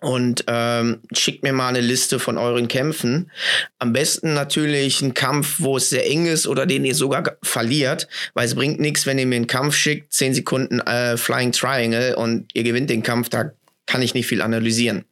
und 0.04 0.44
ähm, 0.48 1.00
schickt 1.12 1.42
mir 1.42 1.54
mal 1.54 1.68
eine 1.68 1.80
Liste 1.80 2.18
von 2.18 2.36
euren 2.36 2.68
Kämpfen. 2.68 3.30
Am 3.78 3.94
besten 3.94 4.34
natürlich 4.34 5.00
ein 5.00 5.14
Kampf, 5.14 5.56
wo 5.60 5.78
es 5.78 5.88
sehr 5.88 6.06
eng 6.06 6.26
ist 6.26 6.46
oder 6.46 6.66
den 6.66 6.84
ihr 6.84 6.94
sogar 6.94 7.36
verliert, 7.42 8.06
weil 8.34 8.46
es 8.46 8.54
bringt 8.54 8.78
nichts, 8.80 9.06
wenn 9.06 9.18
ihr 9.18 9.26
mir 9.26 9.36
einen 9.36 9.46
Kampf 9.46 9.74
schickt, 9.74 10.12
10 10.12 10.34
Sekunden 10.34 10.80
äh, 10.80 11.16
Flying 11.16 11.52
Triangle 11.52 12.16
und 12.16 12.50
ihr 12.52 12.64
gewinnt 12.64 12.90
den 12.90 13.02
Kampf, 13.02 13.30
da 13.30 13.52
kann 13.86 14.02
ich 14.02 14.14
nicht 14.14 14.26
viel 14.26 14.42
analysieren. 14.42 15.04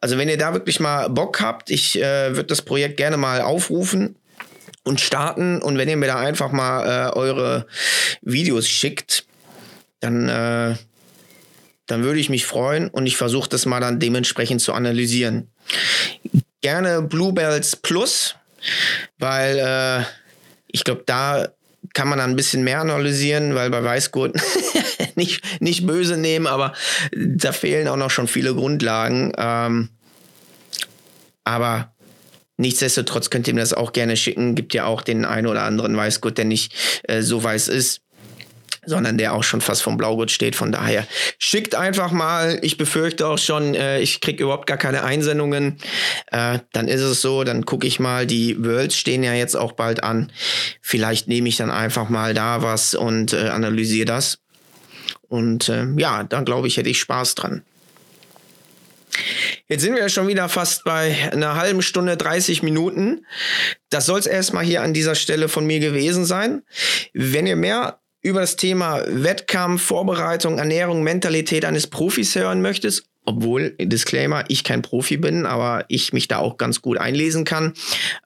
Also 0.00 0.18
wenn 0.18 0.28
ihr 0.28 0.38
da 0.38 0.52
wirklich 0.52 0.80
mal 0.80 1.08
Bock 1.08 1.40
habt, 1.40 1.70
ich 1.70 2.00
äh, 2.00 2.34
würde 2.34 2.48
das 2.48 2.62
Projekt 2.62 2.96
gerne 2.96 3.16
mal 3.16 3.40
aufrufen 3.40 4.16
und 4.84 5.00
starten. 5.00 5.60
Und 5.62 5.78
wenn 5.78 5.88
ihr 5.88 5.96
mir 5.96 6.06
da 6.06 6.18
einfach 6.18 6.52
mal 6.52 6.84
äh, 6.84 7.12
eure 7.16 7.66
Videos 8.22 8.68
schickt, 8.68 9.26
dann, 10.00 10.28
äh, 10.28 10.76
dann 11.86 12.04
würde 12.04 12.20
ich 12.20 12.28
mich 12.28 12.46
freuen 12.46 12.88
und 12.88 13.06
ich 13.06 13.16
versuche 13.16 13.48
das 13.48 13.66
mal 13.66 13.80
dann 13.80 14.00
dementsprechend 14.00 14.60
zu 14.60 14.72
analysieren. 14.72 15.50
Gerne 16.60 17.02
Bluebells 17.02 17.76
Plus, 17.76 18.36
weil 19.18 19.58
äh, 19.58 20.04
ich 20.68 20.84
glaube, 20.84 21.02
da 21.06 21.48
kann 21.92 22.08
man 22.08 22.18
dann 22.18 22.30
ein 22.30 22.36
bisschen 22.36 22.64
mehr 22.64 22.80
analysieren, 22.80 23.54
weil 23.54 23.70
bei 23.70 23.82
Weißgurt 23.82 24.36
nicht, 25.16 25.42
nicht 25.60 25.86
böse 25.86 26.16
nehmen, 26.16 26.46
aber 26.46 26.72
da 27.14 27.52
fehlen 27.52 27.88
auch 27.88 27.96
noch 27.96 28.10
schon 28.10 28.28
viele 28.28 28.54
Grundlagen. 28.54 29.32
Ähm, 29.36 29.90
aber 31.44 31.92
nichtsdestotrotz 32.56 33.30
könnt 33.30 33.48
ihr 33.48 33.54
mir 33.54 33.60
das 33.60 33.74
auch 33.74 33.92
gerne 33.92 34.16
schicken. 34.16 34.54
Gibt 34.54 34.72
ja 34.74 34.86
auch 34.86 35.02
den 35.02 35.24
einen 35.24 35.46
oder 35.46 35.62
anderen 35.62 35.96
Weißgurt, 35.96 36.38
der 36.38 36.46
nicht 36.46 36.74
äh, 37.04 37.22
so 37.22 37.42
weiß 37.42 37.68
ist 37.68 38.03
sondern 38.86 39.18
der 39.18 39.34
auch 39.34 39.44
schon 39.44 39.60
fast 39.60 39.82
vom 39.82 39.96
Blaugurt 39.96 40.30
steht. 40.30 40.56
Von 40.56 40.72
daher 40.72 41.06
schickt 41.38 41.74
einfach 41.74 42.12
mal. 42.12 42.58
Ich 42.62 42.76
befürchte 42.76 43.26
auch 43.26 43.38
schon, 43.38 43.74
äh, 43.74 44.00
ich 44.00 44.20
kriege 44.20 44.42
überhaupt 44.44 44.66
gar 44.66 44.78
keine 44.78 45.04
Einsendungen. 45.04 45.78
Äh, 46.30 46.58
dann 46.72 46.88
ist 46.88 47.00
es 47.00 47.20
so, 47.20 47.44
dann 47.44 47.64
gucke 47.64 47.86
ich 47.86 48.00
mal. 48.00 48.26
Die 48.26 48.62
Worlds 48.64 48.96
stehen 48.96 49.22
ja 49.22 49.34
jetzt 49.34 49.56
auch 49.56 49.72
bald 49.72 50.02
an. 50.02 50.32
Vielleicht 50.80 51.28
nehme 51.28 51.48
ich 51.48 51.56
dann 51.56 51.70
einfach 51.70 52.08
mal 52.08 52.34
da 52.34 52.62
was 52.62 52.94
und 52.94 53.32
äh, 53.32 53.48
analysiere 53.48 54.06
das. 54.06 54.38
Und 55.28 55.68
äh, 55.68 55.86
ja, 55.96 56.24
da 56.24 56.42
glaube 56.42 56.68
ich, 56.68 56.76
hätte 56.76 56.90
ich 56.90 57.00
Spaß 57.00 57.34
dran. 57.34 57.62
Jetzt 59.68 59.82
sind 59.82 59.94
wir 59.94 60.02
ja 60.02 60.08
schon 60.08 60.28
wieder 60.28 60.48
fast 60.48 60.84
bei 60.84 61.30
einer 61.32 61.54
halben 61.54 61.82
Stunde, 61.82 62.16
30 62.16 62.62
Minuten. 62.62 63.26
Das 63.90 64.06
soll 64.06 64.18
es 64.18 64.26
erstmal 64.26 64.64
hier 64.64 64.82
an 64.82 64.92
dieser 64.92 65.14
Stelle 65.14 65.48
von 65.48 65.66
mir 65.66 65.80
gewesen 65.80 66.24
sein. 66.24 66.62
Wenn 67.12 67.46
ihr 67.46 67.56
mehr 67.56 68.00
über 68.24 68.40
das 68.40 68.56
Thema 68.56 69.02
Wettkampf, 69.06 69.82
Vorbereitung, 69.82 70.58
Ernährung, 70.58 71.02
Mentalität 71.02 71.64
eines 71.66 71.86
Profis 71.86 72.34
hören 72.34 72.62
möchtest, 72.62 73.04
obwohl, 73.26 73.76
Disclaimer, 73.78 74.44
ich 74.48 74.64
kein 74.64 74.80
Profi 74.80 75.18
bin, 75.18 75.44
aber 75.44 75.84
ich 75.88 76.14
mich 76.14 76.26
da 76.26 76.38
auch 76.38 76.56
ganz 76.56 76.80
gut 76.80 76.98
einlesen 76.98 77.44
kann, 77.44 77.74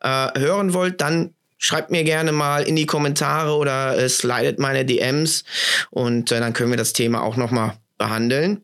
äh, 0.00 0.38
hören 0.38 0.72
wollt, 0.72 1.00
dann 1.00 1.34
schreibt 1.58 1.90
mir 1.90 2.04
gerne 2.04 2.30
mal 2.30 2.62
in 2.62 2.76
die 2.76 2.86
Kommentare 2.86 3.56
oder 3.56 3.98
äh, 3.98 4.08
slidet 4.08 4.60
meine 4.60 4.84
DMs 4.84 5.42
und 5.90 6.30
äh, 6.30 6.38
dann 6.38 6.52
können 6.52 6.70
wir 6.70 6.78
das 6.78 6.92
Thema 6.92 7.22
auch 7.22 7.36
nochmal 7.36 7.74
behandeln. 7.98 8.62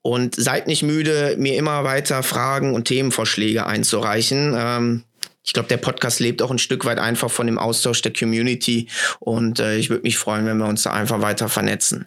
Und 0.00 0.34
seid 0.34 0.66
nicht 0.66 0.82
müde, 0.82 1.36
mir 1.38 1.56
immer 1.56 1.84
weiter 1.84 2.22
Fragen 2.22 2.74
und 2.74 2.88
Themenvorschläge 2.88 3.66
einzureichen. 3.66 4.54
Ähm, 4.56 5.04
ich 5.44 5.52
glaube, 5.52 5.68
der 5.68 5.76
Podcast 5.76 6.20
lebt 6.20 6.40
auch 6.40 6.50
ein 6.50 6.58
Stück 6.58 6.84
weit 6.84 6.98
einfach 6.98 7.30
von 7.30 7.46
dem 7.46 7.58
Austausch 7.58 8.00
der 8.02 8.12
Community 8.12 8.88
und 9.18 9.58
äh, 9.58 9.76
ich 9.76 9.90
würde 9.90 10.02
mich 10.02 10.16
freuen, 10.16 10.46
wenn 10.46 10.58
wir 10.58 10.66
uns 10.66 10.82
da 10.82 10.92
einfach 10.92 11.20
weiter 11.20 11.48
vernetzen. 11.48 12.06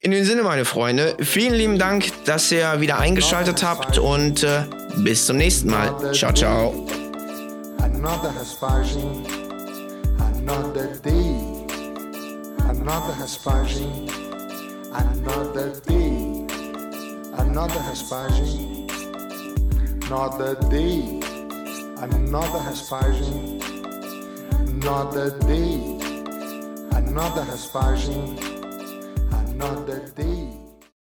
In 0.00 0.10
dem 0.10 0.24
Sinne, 0.24 0.42
meine 0.42 0.64
Freunde, 0.64 1.16
vielen 1.20 1.54
lieben 1.54 1.78
Dank, 1.78 2.12
dass 2.26 2.52
ihr 2.52 2.80
wieder 2.80 2.98
eingeschaltet 2.98 3.62
habt 3.62 3.98
und 3.98 4.42
äh, 4.42 4.64
bis 4.98 5.26
zum 5.26 5.38
nächsten 5.38 5.70
Mal. 5.70 6.12
Ciao, 6.12 6.32
ciao. 6.32 6.86
Another 7.78 8.32
Hespagin, 8.38 9.24
another 10.18 10.88
day, 11.02 11.36
another 12.68 13.16
Hespagin, 13.18 14.10
another 14.92 15.72
day, 15.88 16.46
another 17.38 17.90
Hespagin, 17.90 18.86
another 20.06 20.54
day. 20.70 21.20
Another 22.12 22.58
Hespagin, 22.58 23.62
another 24.68 25.38
day, 25.40 25.98
another 26.92 27.42
Hespagin, 27.42 28.36
another 29.50 30.08
day. 30.14 30.63